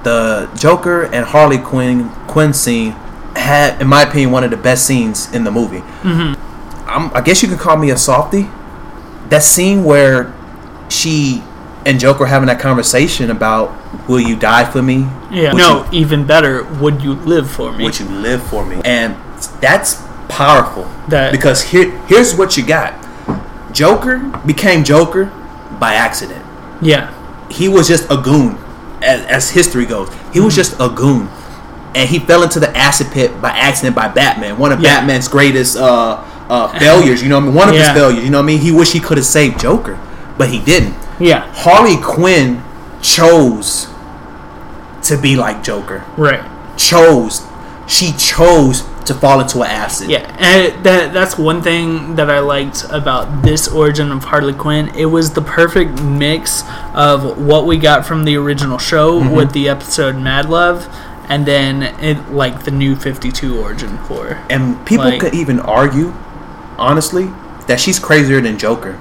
[0.05, 2.92] the Joker and Harley Quinn Quinn scene
[3.34, 5.80] had, in my opinion, one of the best scenes in the movie.
[6.03, 6.88] Mm-hmm.
[6.88, 8.49] I'm, I guess you could call me a softie.
[9.28, 10.32] That scene where
[10.88, 11.42] she
[11.84, 13.74] and Joker having that conversation about,
[14.09, 15.09] "Will you die for me?
[15.30, 15.53] Yeah.
[15.53, 16.62] Would no, you- even better.
[16.64, 17.84] Would you live for me?
[17.84, 18.80] would you live for me?
[18.84, 19.16] And
[19.61, 20.84] that's powerful.
[21.09, 22.94] That- because here here's what you got.
[23.72, 25.26] Joker became Joker
[25.78, 26.44] by accident.
[26.80, 27.12] yeah.
[27.51, 28.59] He was just a goon,
[29.03, 30.09] as, as history goes.
[30.32, 31.28] He was just a goon,
[31.94, 34.59] and he fell into the acid pit by accident by Batman.
[34.59, 34.99] One of Yeah.
[35.01, 37.22] Batman's greatest uh, uh, failures.
[37.22, 37.92] You know, what I mean, one of Yeah.
[37.92, 38.24] his failures.
[38.24, 39.99] You know, what I mean, he wished he could have saved Joker,
[40.38, 40.94] but he didn't.
[41.18, 41.47] Yeah.
[41.55, 42.62] Harley Quinn
[43.03, 43.88] chose
[45.03, 46.40] to be like Joker Right.
[46.76, 47.42] chose
[47.86, 50.11] she chose to fall into an acid.
[50.11, 54.88] Yeah, and that that's one thing that I liked about this origin of Harley Quinn.
[54.94, 56.62] It was the perfect mix
[56.94, 59.34] of what we got from the original show Mm-hmm.
[59.34, 60.86] with the episode Mad Love,
[61.28, 64.42] and then it like the new Fifty Two origin for.
[64.50, 66.12] And people Like- could even argue,
[66.78, 67.30] honestly,
[67.66, 68.98] that she's crazier than Joker.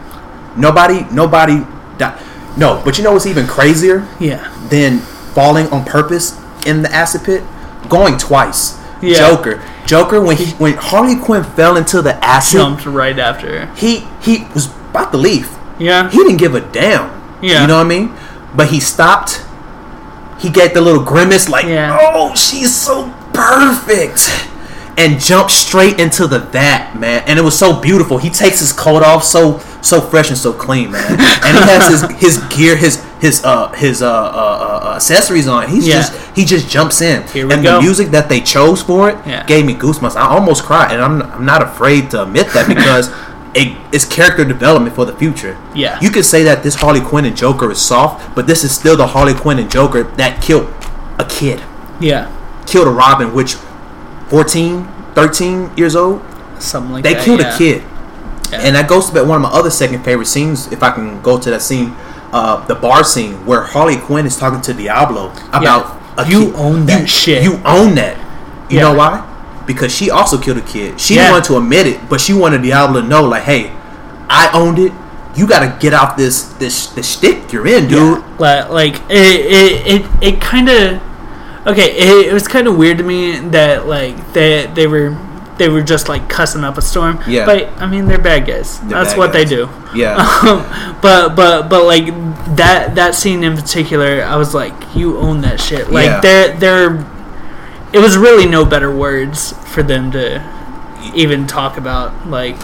[0.55, 1.65] Nobody, nobody,
[1.97, 2.17] di-
[2.57, 2.81] no.
[2.85, 7.43] But you know what's even crazier Yeah, than falling on purpose in the acid pit?
[7.89, 8.79] Going twice.
[9.01, 9.17] Yeah.
[9.29, 10.21] Joker, Joker.
[10.21, 13.67] When he when Harley Quinn fell into the acid, jumped right after.
[13.75, 15.49] he he was about to leave.
[15.77, 17.11] Yeah, He didn't give a damn.
[17.41, 17.61] Yeah.
[17.61, 18.15] You know what I mean?
[18.55, 19.43] But he stopped.
[20.39, 21.97] He gave the little grimace like, Yeah.
[21.99, 24.29] "Oh, she's so perfect."
[24.97, 27.23] And jumped straight into the that, man.
[27.27, 28.17] And it was so beautiful.
[28.17, 31.11] He takes his coat off so so fresh and so clean, man.
[31.11, 35.67] and he has his his gear, his his uh his uh, uh, uh accessories on.
[35.73, 35.95] He's Yeah.
[36.01, 37.19] just he just jumps in.
[37.51, 37.75] And go.
[37.75, 39.43] the music that they chose for it Yeah.
[39.45, 40.15] gave me goosebumps.
[40.15, 43.05] I almost cried, and I'm I'm not afraid to admit that because
[43.61, 45.55] it, it's character development for the future.
[45.73, 45.97] Yeah.
[46.03, 48.97] You could say that this Harley Quinn and Joker is soft, but this is still
[48.97, 50.67] the Harley Quinn and Joker that killed
[51.17, 51.61] a kid,
[52.01, 52.27] yeah,
[52.71, 53.55] killed a Robin, which
[54.29, 56.21] 14, 13 years old.
[56.59, 57.19] something like They that.
[57.19, 57.55] They killed yeah.
[57.55, 57.83] a kid,
[58.51, 58.61] Yeah.
[58.65, 60.67] and that goes to one of my other second favorite scenes.
[60.71, 61.95] If I can go to that scene,
[62.33, 66.55] uh, the bar scene where Harley Quinn is talking to Diablo about a You kid.
[66.55, 67.43] own that You- shit.
[67.43, 68.17] You own that.
[68.69, 68.83] You Yeah.
[68.83, 69.21] know why?
[69.65, 70.99] because she also killed a kid.
[71.01, 71.31] She Yeah.
[71.31, 73.71] didn't to admit it, but she wanted Diablo to know, like, hey,
[74.29, 74.91] I owned it.
[75.35, 78.21] You got to get out this this this shtick you're in, dude.
[78.37, 80.99] Like, like it, it, it, it kind of
[81.65, 81.91] okay.
[81.97, 85.17] It, it was kind of weird to me that like they they were
[85.57, 87.19] they were just like cussing up a storm.
[87.27, 87.45] Yeah.
[87.45, 88.79] But I mean, they're bad guys.
[88.81, 89.69] They're That's bad what they do.
[89.95, 90.17] Yeah.
[90.45, 92.05] Um, but but but like
[92.57, 95.89] that that scene in particular, I was like, you own that shit.
[95.91, 96.19] Like Yeah.
[96.21, 97.05] there there,
[97.93, 100.43] it was really no better words for them to
[101.15, 102.27] even talk about.
[102.27, 102.57] Like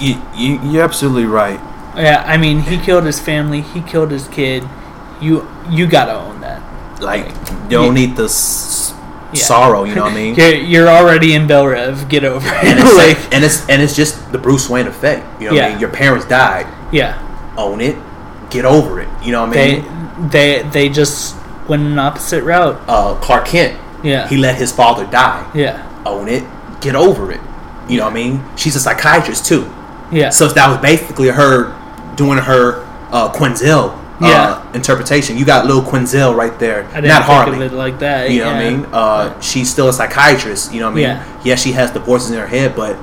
[0.00, 1.60] You, you, you're absolutely right.
[1.96, 3.60] yeah, I mean, he killed his family.
[3.60, 4.64] He killed his kid.
[5.20, 6.60] You you gotta own that.
[7.00, 7.26] Like,
[7.70, 8.91] you don't need the s-
[9.34, 9.42] Yeah.
[9.42, 10.34] sorrow, you know what I mean?
[10.38, 12.08] You're, you're already in Belle Reve.
[12.08, 12.64] Get over it.
[12.64, 15.24] And it's like, like, and it's and it's just the Bruce Wayne effect.
[15.40, 15.80] You know what I mean?
[15.80, 16.66] Your parents died.
[16.92, 17.16] yeah,
[17.56, 17.96] Own it.
[18.50, 19.08] Get over it.
[19.24, 20.28] You know what I they mean?
[20.28, 21.36] they they just
[21.68, 22.80] went an opposite route.
[22.88, 23.78] uh, Clark Kent.
[24.04, 25.48] Yeah, He let his father die.
[25.54, 26.44] yeah, Own it.
[26.80, 27.40] Get over it.
[27.88, 28.42] You know what I mean?
[28.56, 29.70] She's a psychiatrist too.
[30.10, 30.30] yeah.
[30.30, 31.72] So that was basically her
[32.16, 34.72] doing her uh, Quinzel uh, Yeah.
[34.74, 35.36] interpretation.
[35.36, 36.84] You got little Quinzel right there.
[37.02, 37.68] Not Harley.
[37.68, 38.30] like that.
[38.30, 38.86] You know what I mean?
[38.92, 40.72] Uh, she's still a psychiatrist.
[40.72, 41.04] You know what I mean?
[41.04, 41.24] Yeah.
[41.44, 42.96] Yeah, she has the voices in her head, but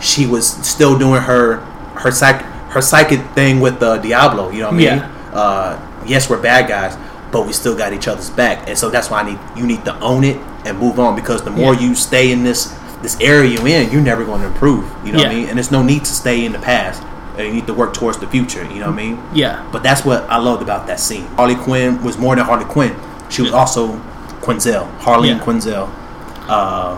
[0.00, 1.56] she was still doing her
[1.96, 4.50] her psych her psychic thing with uh, Diablo.
[4.50, 4.86] You know what I mean?
[4.86, 5.10] Yeah.
[5.32, 6.96] Uh, yes, we're bad guys,
[7.32, 9.84] but we still got each other's back, and so that's why I need you need
[9.86, 11.80] to own it and move on because the more Yeah.
[11.80, 14.84] you stay in this this area you're in, you're never going to improve.
[15.04, 15.48] You know what I mean?
[15.48, 17.02] And there's no need to stay in the past.
[17.38, 18.62] Uh, You need to work towards the future.
[18.64, 19.22] You know what I mean?
[19.34, 21.26] Yeah, But that's what I loved about that scene.
[21.36, 22.94] Harley Quinn was more than Harley Quinn.
[23.28, 23.98] She was also
[24.40, 25.44] Quinzel, Harley and Yeah.
[25.46, 25.88] Quinzel.
[26.48, 26.96] Uh,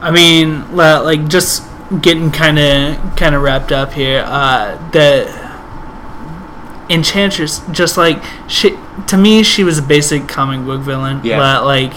[0.00, 1.62] I mean, like just
[2.00, 4.24] getting kind of kind of wrapped up here.
[4.26, 5.28] Uh, the
[6.90, 8.76] Enchantress, just like she,
[9.06, 11.20] to me, she was a basic comic book villain.
[11.24, 11.60] Yeah.
[11.60, 11.94] Li- like.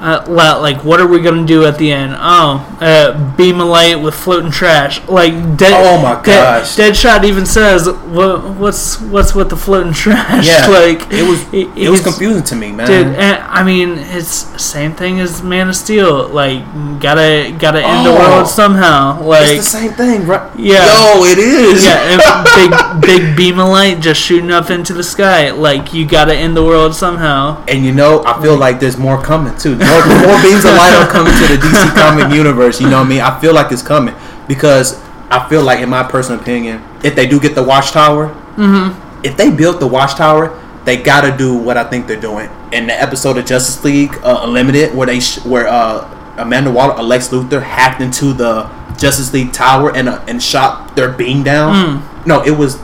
[0.00, 0.24] Uh,
[0.60, 2.14] like what are we gonna do at the end?
[2.16, 5.02] Oh, uh, beam a light with floating trash.
[5.08, 5.72] Like dead.
[5.74, 6.76] Oh my gosh.
[6.76, 8.44] dead, Deadshot even says, "What?
[8.54, 12.54] What's what's with the floating trash?" yeah, like it was it- it, was confusing to
[12.54, 12.86] me, man.
[12.86, 14.28] Dude, and, I mean, it's
[14.62, 16.28] same thing as Man of Steel.
[16.28, 16.62] Like,
[17.00, 18.18] gotta gotta end the Oh.
[18.18, 19.20] world somehow.
[19.22, 20.48] Like, it's the same thing, right?
[20.58, 20.84] Yeah.
[20.86, 21.84] Yo, it is.
[21.84, 22.44] yeah,
[23.00, 25.50] big big beam of light just shooting up into the sky.
[25.50, 27.64] Like, you gotta end the world somehow.
[27.68, 29.76] And you know, I feel like there's more coming too.
[29.88, 32.80] More, more beams of light are coming to the DC comic universe.
[32.80, 33.20] You know what I mean?
[33.20, 34.14] I feel like it's coming
[34.46, 38.28] because I feel like, in my personal opinion, if they do get the Watchtower,
[38.58, 39.24] Mm-hmm.
[39.24, 42.50] if they built the Watchtower, they gotta do what I think they're doing.
[42.72, 46.94] In the episode of Justice League uh, Unlimited, where they sh- where uh, Amanda Waller,
[46.94, 48.68] uh, Lex Luthor, hacked into the
[48.98, 52.00] Justice League Tower and uh, and shot their beam down.
[52.02, 52.26] Mm.
[52.26, 52.78] No, it was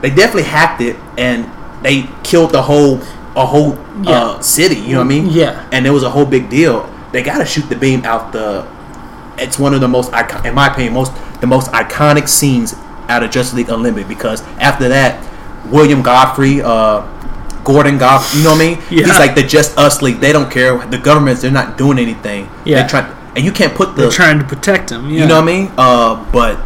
[0.00, 1.48] they definitely hacked it and
[1.84, 2.98] they killed the whole
[3.36, 4.10] a whole Yeah.
[4.10, 4.76] uh, city.
[4.76, 5.26] You know what I mean?
[5.30, 5.68] Yeah.
[5.72, 6.88] And it was a whole big deal.
[7.12, 8.66] They got to shoot the beam out the.
[9.38, 12.74] It's one of the most icon, in my opinion, most the most iconic scenes
[13.08, 15.26] out of Justice League Unlimited because after that,
[15.70, 17.00] William Godfrey, uh,
[17.64, 18.78] Gordon Godfrey, you know what I mean?
[18.90, 19.06] Yeah.
[19.06, 20.20] He's like the Just Us League.
[20.20, 20.76] They don't care.
[20.86, 22.48] The governments, they're not doing anything.
[22.64, 22.80] Yeah.
[22.80, 24.02] They're trying, and you can't put the.
[24.02, 25.08] They're trying to protect them.
[25.08, 25.22] Yeah.
[25.22, 25.72] You know what I mean?
[25.78, 26.58] Uh, but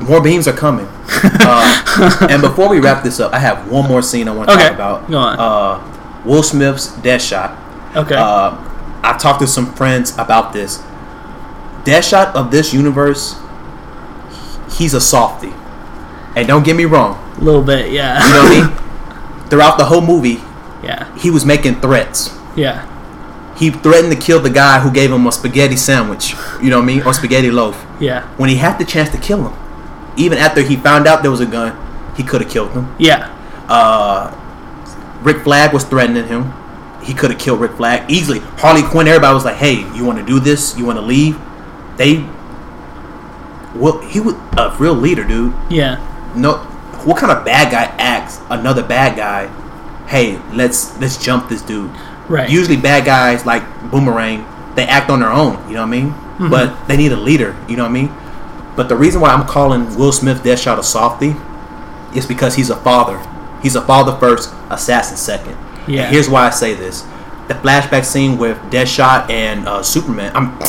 [0.00, 0.86] more beams are coming.
[1.22, 4.54] uh, and before we wrap this up, I have one more scene I want to
[4.54, 5.10] Okay, talk about.
[5.10, 5.38] go on.
[5.38, 7.96] Uh, Will Smith's Deadshot.
[7.96, 8.14] Okay.
[8.16, 8.56] Uh,
[9.02, 10.78] I've talked to some friends about this.
[11.84, 13.36] Deadshot of this universe,
[14.72, 15.52] he's a softy.
[16.34, 17.92] And don't get me wrong, a little bit.
[17.92, 18.22] Yeah.
[18.26, 19.48] you know what I mean?
[19.48, 20.42] Throughout the whole movie,
[20.82, 21.16] yeah.
[21.16, 22.36] he was making threats.
[22.56, 22.92] Yeah.
[23.56, 26.82] He threatened to kill the guy who gave him a spaghetti sandwich, you know what
[26.82, 27.02] I mean?
[27.04, 27.86] Or spaghetti loaf.
[28.00, 28.26] Yeah.
[28.36, 29.65] when he had the chance to kill him.
[30.16, 31.76] Even after he found out there was a gun,
[32.16, 32.94] he could have killed him.
[32.98, 33.32] Yeah.
[33.68, 34.32] Uh,
[35.22, 36.52] Rick Flag was threatening him.
[37.02, 38.40] He could have killed Rick Flag easily.
[38.40, 40.76] Harley Quinn, everybody was like, "Hey, you want to do this?
[40.76, 41.38] You want to leave?"
[41.96, 42.24] They,
[43.74, 45.54] well, he was a real leader, dude.
[45.70, 45.96] Yeah.
[46.34, 46.58] No,
[47.04, 49.46] what kind of bad guy acts another bad guy?
[50.06, 51.90] Hey, let's let's jump this dude.
[52.28, 52.50] Right.
[52.50, 54.44] Usually, bad guys like Boomerang,
[54.74, 55.56] they act on their own.
[55.68, 56.10] You know what I mean?
[56.10, 56.50] Mm-hmm.
[56.50, 57.56] But they need a leader.
[57.68, 58.12] You know what I mean?
[58.76, 61.34] But the reason why I'm calling Will Smith Deadshot a softie
[62.14, 63.18] is because he's a father.
[63.62, 65.56] He's a father first, assassin second.
[65.88, 66.02] Yeah.
[66.02, 67.02] And here's why I say this:
[67.48, 70.32] the flashback scene with Deadshot and uh, Superman.
[70.36, 70.58] I'm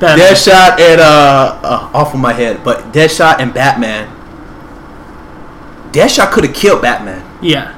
[0.00, 4.14] Deadshot and uh, uh, off of my head, but Deadshot and Batman.
[5.92, 7.24] Deadshot could have killed Batman.
[7.42, 7.74] Yeah.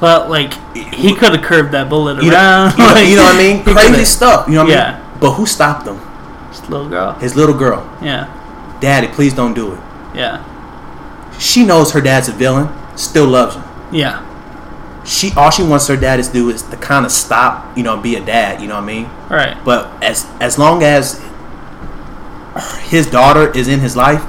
[0.00, 3.34] But like he could have curved that bullet You know, you know, you know what
[3.34, 3.62] I mean?
[3.62, 4.48] Crazy stuff.
[4.48, 4.92] You know what I Yeah.
[5.10, 5.18] mean?
[5.20, 6.00] But who stopped him?
[6.70, 7.12] Little girl.
[7.14, 7.84] His little girl.
[8.02, 8.26] Yeah.
[8.80, 9.80] Daddy, please don't do it.
[10.14, 10.44] Yeah.
[11.38, 13.64] She knows her dad's a villain, still loves him.
[13.92, 14.26] Yeah.
[15.04, 17.96] she all she wants her dad to do is to kind of stop, you know,
[18.00, 18.60] be a dad.
[18.60, 19.04] You know what I mean?
[19.28, 19.56] Right.
[19.64, 21.20] But as as long as
[22.88, 24.22] his daughter is in his life,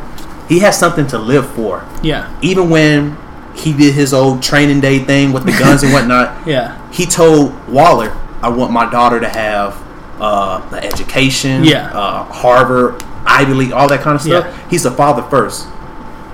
[0.48, 1.86] he has something to live for.
[2.04, 2.32] Yeah.
[2.42, 3.18] Even when
[3.56, 6.78] he did his old training day thing with the guns and whatnot, Yeah.
[6.92, 9.76] he told Waller, "I want my daughter to have
[10.22, 11.92] uh, an education, Yeah.
[11.92, 14.70] uh, Harvard, Ivy League, all that kind of stuff." Yeah.
[14.70, 15.68] He's a father first,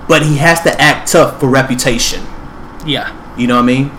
[0.06, 2.22] but he has to act tough for reputation.
[2.86, 3.10] Yeah.
[3.36, 3.90] You know what I mean?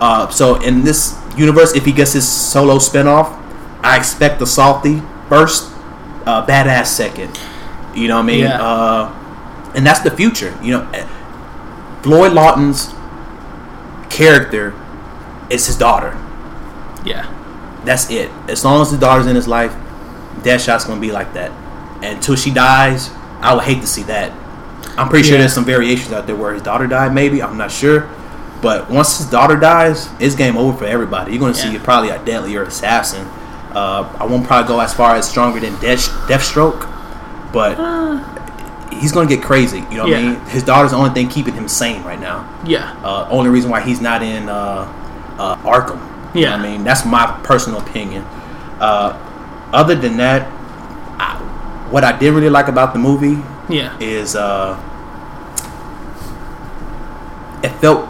[0.00, 3.34] Uh, so in this universe, if he gets his solo spinoff,
[3.82, 5.72] I expect the salty first,
[6.26, 7.38] uh, badass second.
[7.94, 8.40] You know what I mean?
[8.44, 8.62] Yeah.
[8.62, 9.10] Uh,
[9.74, 10.56] and that's the future.
[10.62, 11.06] You know, eh,
[12.02, 12.92] Floyd Lawton's
[14.10, 14.74] character
[15.50, 16.16] is his daughter.
[17.04, 17.26] Yeah.
[17.88, 18.30] That's it.
[18.48, 19.72] As long as the daughter's in his life,
[20.42, 21.50] Deadshot's gonna be like that.
[22.02, 23.08] And until she dies,
[23.40, 24.30] I would hate to see that.
[24.98, 27.14] I'm pretty sure there's some variations out there where his daughter died.
[27.14, 28.06] Maybe I'm not sure.
[28.60, 31.32] But once his daughter dies, it's game over for everybody.
[31.32, 33.26] You're gonna see probably a deadly or assassin.
[33.74, 36.82] Uh, I won't probably go as far as stronger than Death, Deathstroke,
[37.54, 37.78] but
[38.92, 39.78] he's gonna get crazy.
[39.90, 40.18] You know what Yeah.
[40.18, 40.40] I mean?
[40.48, 42.46] His daughter's the only thing keeping him sane right now.
[42.66, 42.94] Yeah.
[43.02, 44.92] Uh, only reason why he's not in uh,
[45.38, 46.00] uh, Arkham.
[46.34, 46.54] Yeah.
[46.54, 48.22] I mean, that's my personal opinion.
[48.80, 49.16] Uh,
[49.72, 50.42] other than that,
[51.20, 51.36] I,
[51.90, 53.96] what I did really like about the movie Yeah.
[53.98, 54.76] is uh,
[57.62, 58.08] it felt.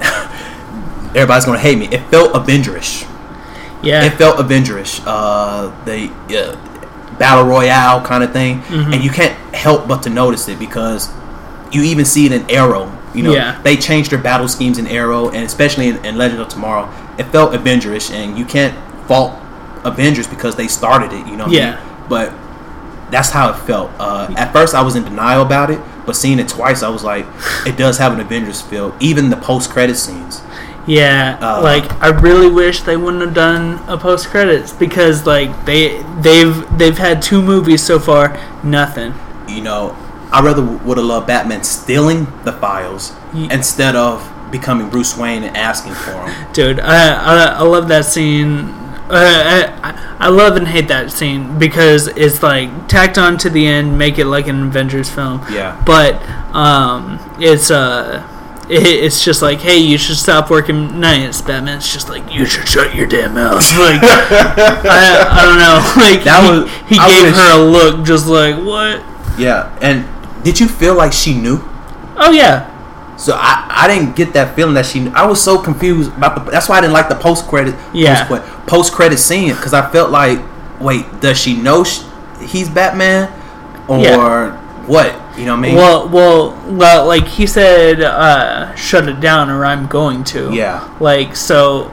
[1.14, 1.88] everybody's gonna hate me.
[1.88, 3.08] It felt Avengerish.
[3.82, 4.04] Yeah.
[4.04, 5.02] It felt Avengerish.
[5.06, 8.92] Uh, the uh, battle royale kind of thing, Mm-hmm.
[8.92, 11.10] and you can't help but to notice it because
[11.72, 12.86] you even see it in Arrow.
[13.14, 13.58] You know, Yeah.
[13.62, 17.24] they changed their battle schemes in Arrow, and especially in, in Legend of Tomorrow, it
[17.24, 18.74] felt Avengerish, and you can't
[19.06, 19.32] fault
[19.84, 21.26] Avengers because they started it.
[21.26, 21.70] You know, what I Yeah.
[21.70, 21.78] mean?
[22.08, 22.32] but
[23.10, 23.90] that's how it felt.
[23.98, 27.02] Uh, at first, I was in denial about it, but seeing it twice, I was
[27.04, 27.24] like,
[27.66, 28.94] it does have an Avengers feel.
[29.00, 30.42] Even the post credit scenes.
[30.86, 35.64] Yeah, Uh, like I really wish they wouldn't have done a post credits because like
[35.64, 39.14] they they've they've had two movies so far, nothing.
[39.48, 39.96] you know,
[40.34, 45.42] I rather would have loved Batman stealing the files Ye- instead of becoming Bruce Wayne
[45.44, 46.34] and asking for them.
[46.52, 48.70] Dude, I I, I love that scene.
[49.06, 53.66] Uh, I, I love and hate that scene because it's like tacked on to the
[53.66, 55.44] end, make it like an Avengers film.
[55.50, 55.80] Yeah.
[55.84, 56.14] But
[56.54, 58.26] um, it's uh,
[58.70, 61.42] it, it's just like, hey, you should stop working nights.
[61.42, 61.76] Batman.
[61.76, 63.62] It's just like, you should shut your damn mouth.
[63.78, 65.78] Like, I, I don't know.
[66.02, 69.02] Like That he, was- he I gave her a look, just like what?
[69.38, 70.06] Yeah, and
[70.44, 71.58] did you feel like she knew?
[72.16, 72.70] Oh yeah,
[73.16, 75.00] So I, I didn't get that feeling that she.
[75.00, 75.10] Knew.
[75.10, 76.50] I was so confused about the.
[76.50, 77.74] That's why I didn't like the post credit.
[77.92, 78.24] Yeah.
[78.68, 80.38] Post credit scene because I felt like,
[80.80, 82.02] wait, does she know sh-
[82.40, 83.32] he's Batman,
[83.88, 84.86] or Yeah.
[84.86, 85.20] what?
[85.36, 85.74] You know what I mean?
[85.74, 90.52] Well, well, well, like he said, uh, shut it down, or I'm going to.
[90.54, 90.88] Yeah.
[91.00, 91.90] Like so,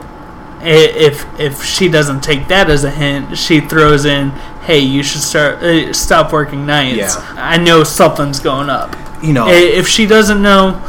[0.60, 4.30] if if she doesn't take that as a hint, she throws in,
[4.62, 7.34] "Hey, you should start uh, stop working nights." Yeah.
[7.36, 8.94] I know something's going up.
[9.22, 10.80] you know, If she doesn't know,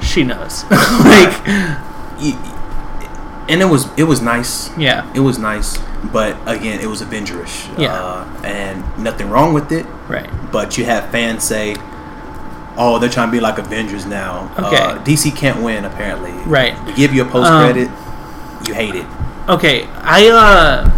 [0.00, 0.64] she knows.
[0.70, 1.34] like,
[3.48, 4.70] and it was it was nice.
[4.78, 5.78] yeah, It was nice,
[6.12, 7.66] but again, it was Avengerish.
[7.78, 7.92] Yeah.
[7.94, 9.86] Uh, and nothing wrong with it.
[10.08, 10.28] right.
[10.52, 11.76] But you have fans say,
[12.76, 14.76] "Oh, they're trying to be like Avengers now." Okay.
[14.76, 16.32] Uh, DC can't win apparently.
[16.46, 16.74] Right.
[16.86, 17.88] We give you a post credit,
[18.66, 19.06] you hate it.
[19.48, 20.90] Okay, I uh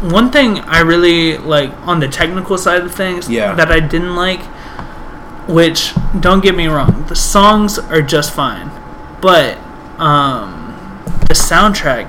[0.00, 3.54] one thing I really like on the technical side of things Yeah.
[3.54, 4.40] that I didn't like
[5.48, 8.70] which don't get me wrong, the songs are just fine.
[9.20, 9.58] But
[9.98, 10.54] um
[11.28, 12.06] the soundtrack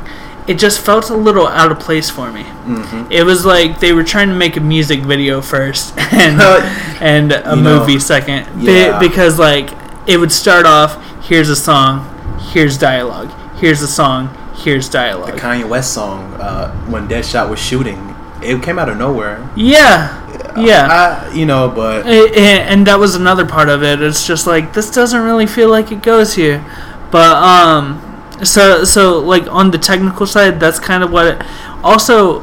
[0.48, 2.42] it just felt a little out of place for me.
[2.44, 3.12] Mm-hmm.
[3.12, 6.42] It was like they were trying to make a music video first and
[7.02, 9.00] and a You know, movie second Be- yeah.
[9.00, 9.70] because like
[10.08, 12.06] it would start off here's a song,
[12.52, 14.30] here's dialogue, here's a song,
[14.60, 15.34] here's dialogue.
[15.34, 19.48] The Kanye West song, uh, when Deadshot was shooting, it came out of nowhere.
[19.56, 20.16] Yeah,
[20.60, 20.88] yeah.
[21.28, 24.02] I, you know, but and that was another part of it.
[24.02, 26.64] It's just like this doesn't really feel like it goes here,
[27.12, 28.02] but um,
[28.44, 31.26] so so like on the technical side, that's kind of what.
[31.28, 31.46] It,
[31.84, 32.42] also,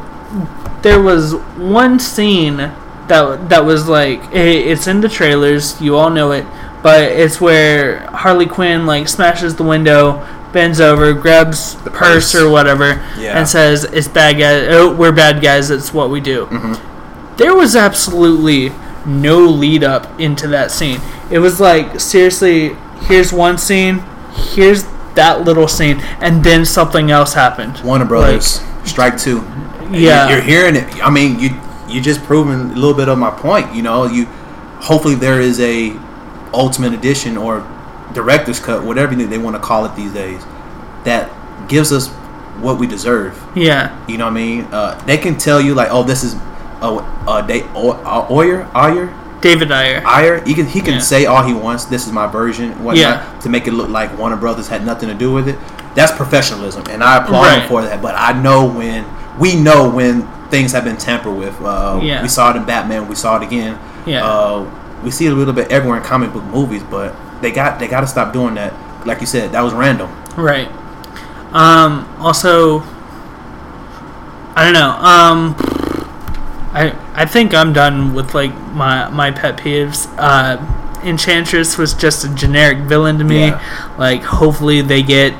[0.82, 2.56] there was one scene
[3.08, 5.80] that that was like i- it's in the trailers.
[5.80, 6.44] You all know it,
[6.82, 10.26] but it's where Harley Quinn like smashes the window.
[10.56, 12.34] Bends over, grabs the purse, purse.
[12.42, 13.36] or whatever, Yeah.
[13.38, 14.68] and says, "It's bad guys.
[14.70, 15.70] Oh, we're bad guys.
[15.70, 16.74] It's what we do." Mm-hmm.
[17.36, 18.72] there was absolutely
[19.04, 20.98] no lead up into that scene.
[21.30, 24.02] It was like seriously, here's one scene,
[24.54, 24.84] here's
[25.14, 27.78] that little scene, and then something else happened.
[27.84, 29.44] Warner Brothers, Strike Two.
[29.90, 30.30] Yeah.
[30.30, 30.86] you're hearing it.
[31.04, 31.50] I mean, you
[31.86, 33.74] you just proven a little bit of my point.
[33.74, 34.24] You know, you
[34.88, 35.92] hopefully there is a
[36.54, 37.60] ultimate edition or
[38.16, 40.42] director's cut, whatever they want to call it these days,
[41.04, 41.30] that
[41.68, 42.08] gives us
[42.64, 43.40] what we deserve.
[43.54, 43.94] Yeah.
[44.08, 44.64] You know what I mean?
[44.72, 46.34] Uh, they can tell you like, oh, this is
[46.80, 46.96] uh,
[47.26, 50.02] uh, they uh, Oyer Ayer David Ayer.
[50.04, 50.42] Ayer.
[50.44, 51.00] He can he can Yeah.
[51.12, 51.84] say all he wants.
[51.84, 53.38] This is my version, whatnot, Yeah.
[53.40, 55.58] to make it look like Warner Brothers had nothing to do with it.
[55.94, 58.02] That's professionalism, and I applaud him for that.
[58.02, 59.04] But I know when
[59.38, 61.60] we know when things have been tampered with.
[61.60, 62.22] Uh, Yeah.
[62.22, 63.08] We saw it in Batman.
[63.08, 63.78] We saw it again.
[64.06, 64.24] Yeah.
[64.24, 64.64] Uh,
[65.04, 67.14] we see it a little bit everywhere in comic book movies, but
[67.46, 68.74] they got they got to stop doing that.
[69.06, 70.10] Like you said, that was random.
[70.36, 70.68] Right.
[71.52, 72.80] Um, also,
[74.56, 74.90] I don't know.
[74.90, 75.54] Um,
[76.72, 80.12] I I think I'm done with like my my pet peeves.
[80.18, 80.58] Uh,
[81.04, 83.46] Enchantress was just a generic villain to me.
[83.46, 83.94] Yeah.
[83.96, 85.34] Like, hopefully they get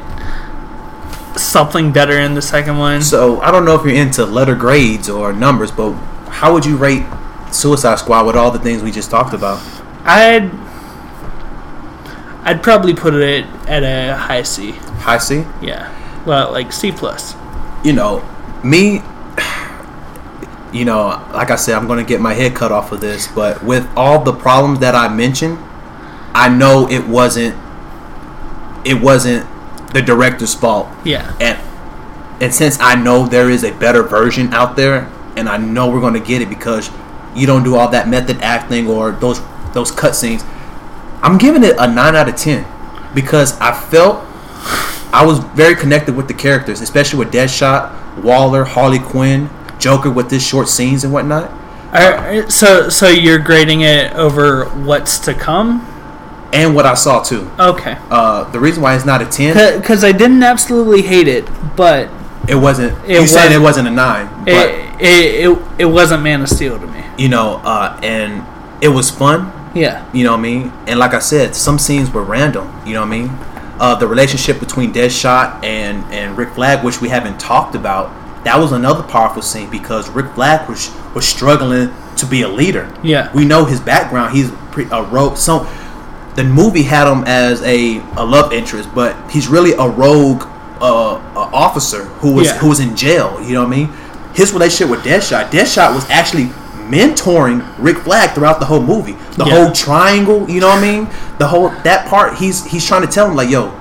[1.37, 3.03] something better in the second one.
[3.03, 5.95] So I don't know if you're into letter grades or numbers, but
[6.29, 7.05] how would you rate
[7.51, 9.61] Suicide Squad with all the things we just talked about?
[10.05, 10.53] I'd
[12.47, 14.71] I'd probably put it at a high C.
[14.71, 15.45] High C.
[15.61, 15.93] Yeah.
[16.25, 17.35] Well, like C plus.
[17.85, 18.25] You know,
[18.65, 19.03] me.
[20.73, 23.29] You know, like I said, I'm going to get my head cut off of this,
[23.29, 25.59] but with all the problems that I mentioned,
[26.35, 27.57] I know it wasn't.
[28.85, 29.47] It wasn't
[29.93, 30.89] the director's fault.
[31.05, 31.35] Yeah.
[31.41, 31.59] and
[32.41, 36.01] and since I know there is a better version out there, and I know we're
[36.01, 36.91] going to get it because
[37.35, 39.41] you don't do all that method acting or those
[39.73, 40.45] those cutscenes,
[41.27, 42.65] I'm giving it a nine out of ten
[43.13, 44.25] because I felt
[45.13, 49.51] I was very connected with the characters, especially with Deadshot, Waller, Harley Quinn,
[49.81, 51.51] Joker with his short scenes and whatnot.
[51.93, 55.85] Are, so so you're grading it over what's to come?
[56.53, 57.51] And what I saw too.
[57.59, 57.99] Okay.
[58.09, 61.45] Uh, the reason why it's not a ten, Because I didn't absolutely hate it,
[61.77, 62.09] but
[62.49, 62.97] it wasn't.
[63.05, 66.49] It you said it wasn't a nine, but it, it, it, it wasn't Man of
[66.49, 67.05] Steel to me.
[67.19, 68.47] you know, uh, and
[68.81, 69.53] it was fun.
[69.77, 70.11] Yeah.
[70.13, 70.73] You know what I mean?
[70.87, 72.67] And like I said, some scenes were random.
[72.87, 73.29] You know what I mean?
[73.79, 78.11] Uh, the relationship between Deadshot and and Rick Flag, which we haven't talked about,
[78.45, 82.91] that was another powerful scene because Rick Flag was was struggling to be a leader.
[83.03, 83.31] Yeah.
[83.35, 84.35] We know his background.
[84.35, 85.37] He's pre- a rogue.
[85.37, 85.67] So
[86.37, 90.43] the movie had him as a, a love interest, but he's really a rogue
[90.81, 91.21] uh, uh,
[91.53, 92.59] officer who was Yeah.
[92.59, 93.39] who was in jail.
[93.43, 93.89] You know what I mean?
[94.35, 95.51] His relationship with Deadshot.
[95.51, 96.51] Deadshot was actually
[96.89, 99.17] mentoring Rick Flag throughout the whole movie.
[99.37, 99.55] The Yeah.
[99.55, 100.49] whole triangle.
[100.49, 101.09] You know what I mean?
[101.39, 102.35] The whole that part.
[102.35, 103.73] He's he's trying to tell him like, yo,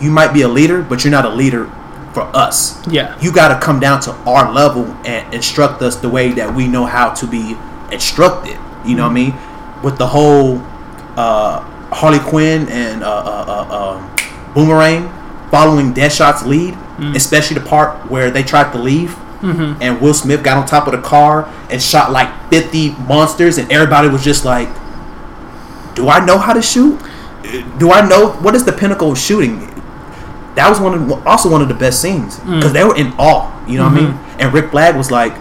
[0.00, 1.68] you might be a leader, but you're not a leader
[2.12, 2.80] for us.
[2.88, 3.14] Yeah.
[3.20, 6.66] You got to come down to our level and instruct us the way that we
[6.66, 7.56] know how to be
[7.92, 8.56] instructed.
[8.84, 9.34] You know what I mean?
[9.82, 10.62] With the whole
[11.16, 11.60] uh,
[11.92, 15.12] Harley Quinn and uh, uh, uh, uh, Boomerang
[15.50, 16.76] following Deadshot's lead,
[17.14, 19.16] especially the part where they tried to leave.
[19.40, 19.82] Mm-hmm.
[19.82, 23.70] And Will Smith got on top of the car and shot like 50 monsters, and
[23.70, 24.68] everybody was just like,
[25.94, 27.00] Do I know how to shoot?
[27.78, 29.60] Do I know what is the pinnacle of shooting?
[30.56, 32.56] That was one of also one of the best scenes mm.
[32.56, 33.64] because they were in awe.
[33.68, 34.10] You know what I mean?
[34.12, 34.40] Mm-hmm.
[34.40, 35.32] And Rick Flag was like,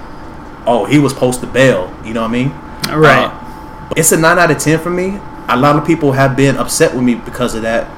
[0.67, 2.49] "Oh, he was supposed to bail." You know what I mean?
[2.87, 3.25] Right.
[3.25, 5.19] Uh, it's a nine out of ten for me.
[5.49, 7.89] A lot of people have been upset with me because of that,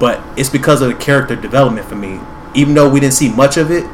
[0.00, 2.20] but it's because of the character development for me.
[2.54, 3.84] Even though we didn't see much of it,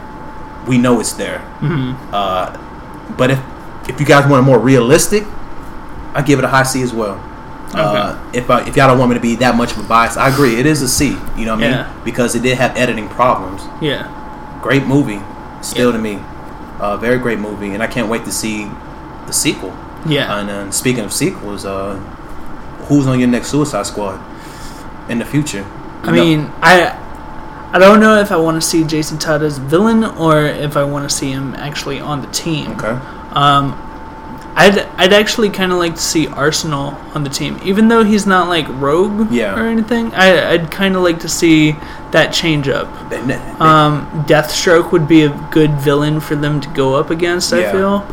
[0.69, 1.39] we know it's there.
[1.61, 2.15] Mm-hmm.
[2.15, 2.57] Uh,
[3.17, 3.41] but if
[3.89, 5.25] if you guys want a more realistic,
[6.15, 7.19] I give it a high C as well.
[7.75, 10.17] Uh, if I, if y'all don't want me to be that much of a bias,
[10.17, 10.59] I agree.
[10.59, 11.17] It is a C.
[11.37, 11.83] You know what I Yeah.
[11.93, 12.05] mean?
[12.05, 13.63] Because it did have editing problems.
[13.81, 14.07] yeah.
[14.63, 15.21] Great movie,
[15.63, 15.97] still Yeah.
[15.97, 16.19] to me.
[16.81, 18.71] Uh, very great movie, and I can't wait to see
[19.27, 19.73] the sequel.
[20.07, 20.39] Yeah.
[20.39, 21.97] And then speaking of sequels, uh,
[22.89, 24.19] who's on your next Suicide Squad
[25.09, 25.65] in the future?
[26.05, 26.97] I mean, I
[27.71, 30.85] I don't know if I want to see Jason Todd as villain or if I
[30.85, 32.71] want to see him actually on the team.
[32.73, 32.99] okay.
[33.33, 33.75] Um,
[34.57, 38.27] I'd I'd actually kind of like to see Arsenal on the team, even though he's
[38.27, 39.55] not like rogue Yeah.
[39.55, 40.13] or anything.
[40.15, 41.77] I I'd kind of like to see
[42.11, 42.89] that change up.
[43.61, 47.53] Um, Deathstroke would be a good villain for them to go up against.
[47.53, 47.73] I Yeah.
[47.73, 48.07] feel.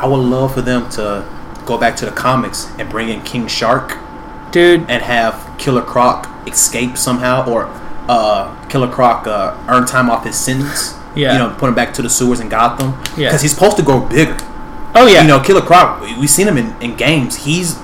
[0.00, 1.24] I would love for them to
[1.64, 3.96] go back to the comics and bring in King Shark
[4.50, 7.68] Dude, and have Killer Croc escape somehow, or
[8.08, 10.94] uh, Killer Croc uh, earn time off his sentence.
[11.14, 11.32] Yeah.
[11.32, 12.90] You know, put him back to the sewers in Gotham.
[13.16, 13.28] Yeah.
[13.28, 14.36] Because he's supposed to grow bigger.
[14.96, 16.00] oh yeah, You know, Killer Croc.
[16.00, 17.44] we- We've seen him in, in games.
[17.44, 17.78] He's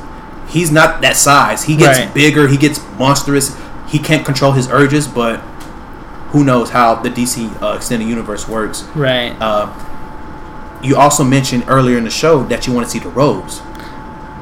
[0.49, 1.65] he's not that size.
[1.65, 2.13] He gets Right.
[2.15, 2.49] bigger.
[2.49, 3.57] He gets monstrous.
[3.89, 5.39] He can't control his urges, but
[6.33, 8.83] who knows how the DC uh, extended universe works.
[8.95, 9.35] right.
[9.41, 9.69] Uh,
[10.83, 13.61] you also mentioned earlier in the show that you want to see the Rogues,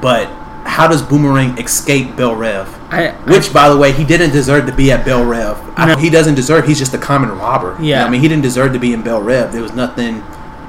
[0.01, 0.27] but
[0.65, 2.69] how does Boomerang escape Belle Reve?
[2.91, 5.59] I, Which, by the way, he didn't deserve to be at Belle Reve.
[5.77, 5.97] I, No.
[5.97, 6.67] he doesn't deserve.
[6.67, 7.73] He's just a common robber.
[7.73, 8.05] You know Yeah.
[8.07, 9.53] I mean, he didn't deserve to be in Belle Reve.
[9.53, 10.23] There was nothing.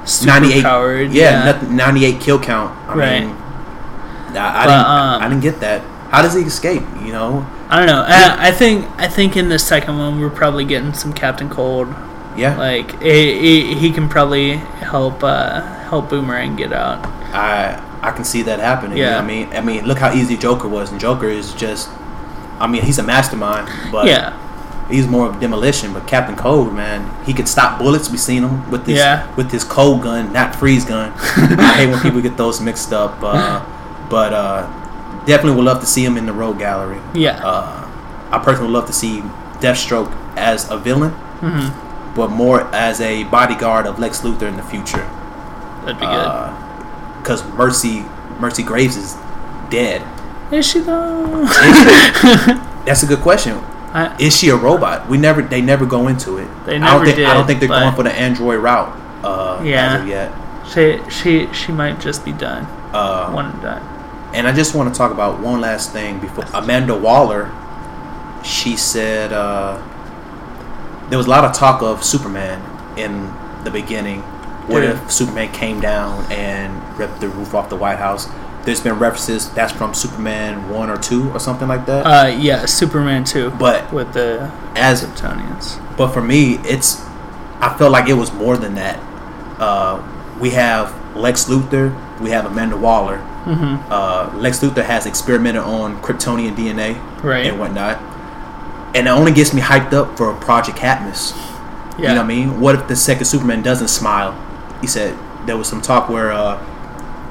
[0.05, 1.11] super 98 powered.
[1.11, 2.75] yeah, nothing, 98 kill count.
[2.89, 3.19] I Right.
[3.25, 3.35] mean,
[4.35, 4.85] I, I But, didn't.
[4.85, 5.81] um, I didn't get that.
[6.09, 6.83] How does he escape?
[7.05, 8.03] You know, I don't know.
[8.07, 11.87] I, I think I think in the second one we're probably getting some Captain Cold.
[12.35, 17.05] Yeah, Like he, he, he can probably help uh, help Boomerang get out.
[17.33, 18.97] I I can see that happening.
[18.97, 19.19] you know Yeah.
[19.19, 21.89] I mean, I mean, look how easy Joker was, and Joker is just,
[22.59, 24.37] I mean, he's a mastermind, but yeah,
[24.89, 25.93] he's more of a demolition.
[25.93, 28.09] But Captain Cold, man, he could stop bullets.
[28.09, 29.33] We seen him with this Yeah.
[29.35, 31.13] with his cold gun, not freeze gun.
[31.17, 33.17] I hate when people get those mixed up.
[33.21, 33.63] Uh,
[34.09, 34.67] but uh,
[35.25, 36.99] definitely would love to see him in the Rogue Gallery.
[37.13, 37.87] yeah, Uh,
[38.31, 39.21] I personally would love to see
[39.59, 41.69] Deathstroke as a villain, hmm
[42.15, 45.07] but more as a bodyguard of Lex Luthor in the future.
[45.85, 47.21] that'd be good.
[47.21, 48.03] Because Mercy
[48.39, 49.15] Mercy Graves is
[49.69, 50.01] dead.
[50.51, 51.45] Is she though?
[52.85, 53.57] That's a good question.
[53.91, 55.07] I, Is she a robot?
[55.09, 56.47] We never they never go into it.
[56.65, 58.95] They I never don't think I don't think they're going for the android route.
[59.23, 59.95] Uh, Yeah.
[59.95, 60.31] As of yet.
[60.71, 62.65] she she she might just be done.
[62.93, 63.81] Uh, One and done.
[64.33, 67.51] And I just want to talk about one last thing before Amanda Waller.
[68.43, 69.81] She said uh,
[71.09, 72.61] there was a lot of talk of Superman
[72.97, 73.31] in
[73.63, 74.21] the beginning.
[74.67, 74.91] What Yeah.
[75.03, 78.27] if Superman came down and ripped the roof off the White House?
[78.69, 82.05] There's been references that's from Superman one or two or something like that.
[82.05, 83.49] Uh, yeah, Superman two.
[83.49, 85.79] but with the as Kryptonians.
[85.97, 87.01] but for me, it's
[87.61, 88.97] I felt like it was more than that.
[89.59, 90.03] Uh,
[90.39, 91.89] we have Lex Luthor,
[92.21, 96.93] we have Amanda Waller, hmm uh, Lex Luthor has experimented on Kryptonian DNA
[97.23, 97.47] Right.
[97.47, 97.97] and whatnot,
[98.95, 101.33] and it only gets me hyped up for Project Cadmus.
[101.97, 101.97] Yeah.
[101.97, 102.61] You know what I mean?
[102.61, 104.31] What if the second Superman doesn't smile?
[104.79, 105.17] He said
[105.47, 106.63] there was some talk where uh,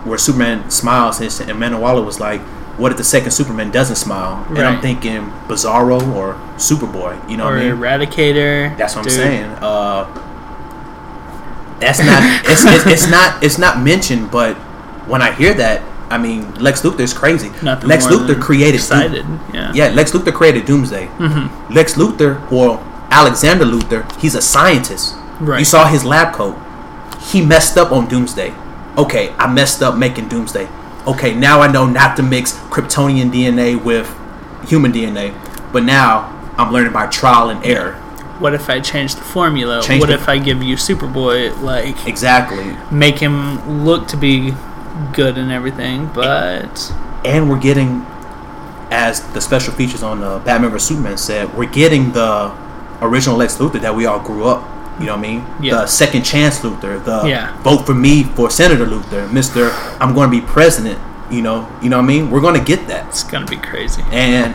[0.08, 2.40] where Superman smiles, and and Amanda Waller was like,
[2.78, 7.30] "What if the second Superman doesn't smile?" And I'm thinking Bizarro or Superboy.
[7.30, 7.76] You know or what I mean?
[7.76, 8.76] Eradicator.
[8.76, 9.44] That's what I'm saying.
[9.60, 10.04] Uh,
[11.80, 12.22] that's not.
[12.50, 13.42] It's, it's, it's not.
[13.42, 14.30] It's not mentioned.
[14.30, 14.56] But
[15.06, 17.50] when I hear that, I mean, Lex Luthor is crazy.
[17.62, 18.80] Nothing Lex Luthor created.
[18.80, 19.72] Doom- Yeah.
[19.74, 21.06] yeah, Lex Luthor created Doomsday.
[21.06, 25.14] hmm Lex Luthor or Alexander Luthor, he's a scientist.
[25.40, 25.60] Right.
[25.60, 26.56] You saw his lab coat.
[27.20, 28.52] He messed up on Doomsday.
[28.98, 30.68] Okay, I messed up making Doomsday.
[31.06, 34.12] Okay, now I know not to mix Kryptonian DNA with
[34.68, 35.32] human DNA.
[35.72, 36.26] But now
[36.58, 37.94] I'm learning by trial and error.
[38.40, 39.82] What if I change the formula?
[39.82, 41.60] Change what the- if I give you Superboy?
[41.62, 42.76] Like, Exactly.
[42.90, 44.54] make him look to be
[45.12, 46.92] good and everything, but
[47.24, 48.04] and we're getting,
[48.90, 52.50] as the special features on the Batman vs Superman said, we're getting the
[53.02, 54.64] original Lex Luthor that we all grew up.
[54.98, 55.46] You know what I mean?
[55.60, 55.74] Yeah.
[55.76, 57.56] The second chance Luthor, the Yeah.
[57.62, 59.70] vote for me for Senator Luthor, Mister,
[60.00, 60.98] I'm going to be president.
[61.30, 62.30] You know, you know what I mean?
[62.30, 64.02] We're going to get that, it's gonna be crazy.
[64.10, 64.54] and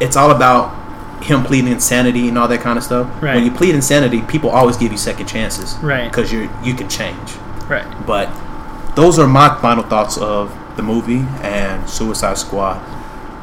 [0.00, 0.74] it's all about
[1.22, 3.06] him pleading insanity and all that kind of stuff.
[3.22, 3.34] Right.
[3.36, 6.10] When you plead insanity, people always give you second chances, Right.
[6.10, 7.28] Because you you can change.
[7.68, 7.86] Right.
[8.06, 8.28] But
[8.94, 12.78] those are my final thoughts of the movie and Suicide Squad.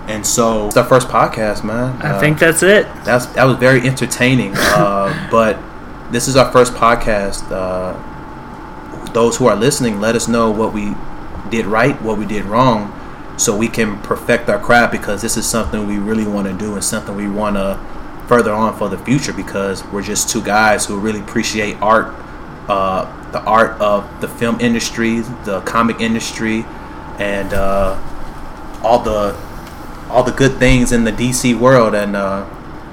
[0.07, 1.97] And so it's our first podcast, man.
[2.01, 2.85] I Uh, think that's it.
[3.05, 4.53] that's that was very entertaining.
[4.55, 5.57] Uh, but
[6.13, 7.43] this is our first podcast.
[7.51, 7.93] Uh,
[9.13, 10.93] those who are listening, let us know what we
[11.49, 12.93] did right, what we did wrong,
[13.37, 14.91] so we can perfect our craft.
[14.91, 17.79] Because this is something we really want to do and something we want to
[18.27, 19.33] further on for the future.
[19.33, 22.13] Because we're just two guys who really appreciate art,
[22.69, 26.63] uh, the art of the film industry, the comic industry,
[27.17, 27.99] and uh,
[28.83, 29.35] all the
[30.09, 31.95] all the good things in the DC world.
[31.95, 32.47] And uh,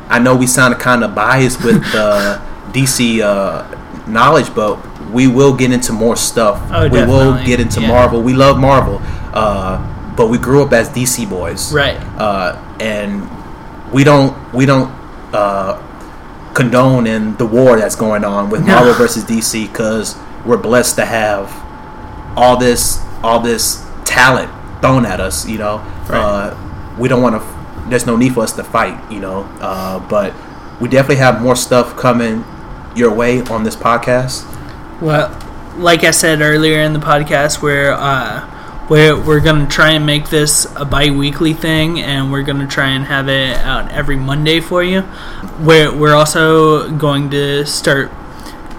[0.08, 2.40] I know we sound kind of biased with the
[2.72, 3.64] DC uh,
[4.08, 4.78] knowledge, but
[5.10, 6.60] we will get into more stuff.
[6.72, 7.88] Oh, we will get into Yeah.
[7.88, 8.22] Marvel.
[8.22, 9.00] We love Marvel,
[9.34, 11.96] uh, but we grew up as DC boys, Right.
[12.18, 13.28] Uh, and
[13.92, 14.90] we don't we don't
[15.32, 15.80] uh,
[16.54, 18.74] condone in the war that's going on with No.
[18.74, 21.50] Marvel versus DC because we're blessed to have
[22.36, 24.50] all this all this talent
[24.80, 25.46] thrown at us.
[25.48, 25.76] You know,
[26.08, 26.18] Right.
[26.20, 26.56] uh,
[26.98, 27.60] we don't want to.
[27.88, 28.96] There's no need for us to fight.
[29.10, 30.32] You know, uh, but
[30.80, 32.44] we definitely have more stuff coming
[32.96, 34.44] your way on this podcast.
[35.00, 35.36] Well,
[35.76, 38.46] like I said earlier in the podcast, we're uh,
[38.90, 43.04] we're we're gonna try and make this a bi-weekly thing, and we're gonna try and
[43.04, 45.04] have it out every Monday for you.
[45.60, 48.10] We're we're also going to start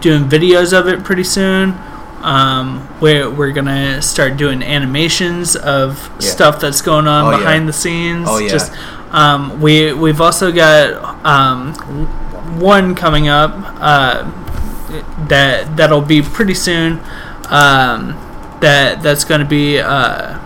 [0.02, 1.76] doing videos of it pretty soon.
[2.22, 6.30] Um, we're we're gonna start doing animations of Yeah.
[6.30, 7.38] stuff that's going on Oh, yeah.
[7.38, 8.28] behind the scenes.
[8.30, 8.50] Oh, yeah.
[8.50, 8.72] Just
[9.12, 11.74] um, we we've also got um,
[12.60, 13.52] one coming up.
[13.56, 14.30] Uh,
[15.28, 17.00] that that'll be pretty soon.
[17.50, 18.18] Um,
[18.62, 20.38] that that's going to be uh,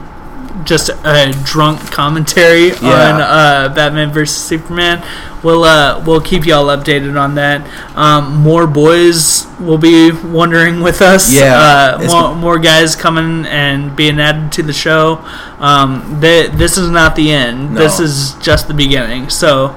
[0.63, 3.13] just a drunk commentary Yeah.
[3.13, 5.03] on uh, Batman versus Superman.
[5.43, 7.61] We'll uh, we'll keep y'all updated on that.
[7.95, 11.31] Um, more boys will be wondering with us.
[11.31, 15.17] Yeah, uh, more, more guys coming and being added to the show.
[15.59, 17.73] Um, th- this is not the end.
[17.75, 17.79] No.
[17.81, 19.29] This is just the beginning.
[19.29, 19.75] So.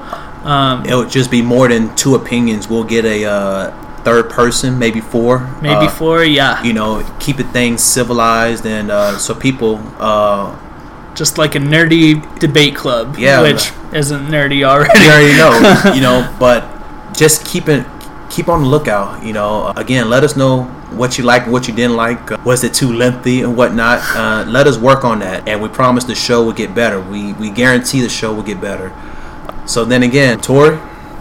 [0.48, 2.68] Um, It would just be more than two opinions.
[2.68, 5.40] We'll get a uh, third person, maybe four.
[5.60, 6.62] maybe uh, four, yeah.
[6.62, 9.78] You know, keeping things civilized, and uh, so people.
[9.98, 10.56] Uh,
[11.14, 13.42] just like a nerdy debate club, Yeah.
[13.42, 14.98] which isn't nerdy already.
[15.04, 16.64] you already know, you know, but
[17.12, 17.84] just keep it,
[18.30, 19.22] keep on the lookout.
[19.24, 20.62] You know, again, let us know
[20.94, 22.30] what you like, what you didn't like.
[22.32, 23.98] Uh, was it too lengthy and whatnot?
[24.16, 27.00] Uh, let us work on that, and we promise the show will get better.
[27.00, 28.92] We we guarantee the show will get better.
[29.68, 30.78] So then again, Tori,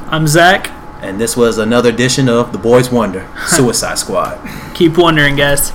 [0.07, 0.71] I'm Zach.
[1.01, 4.39] and this was another edition of The Boys Wonder Suicide Squad.
[4.73, 5.73] Keep wondering, guys.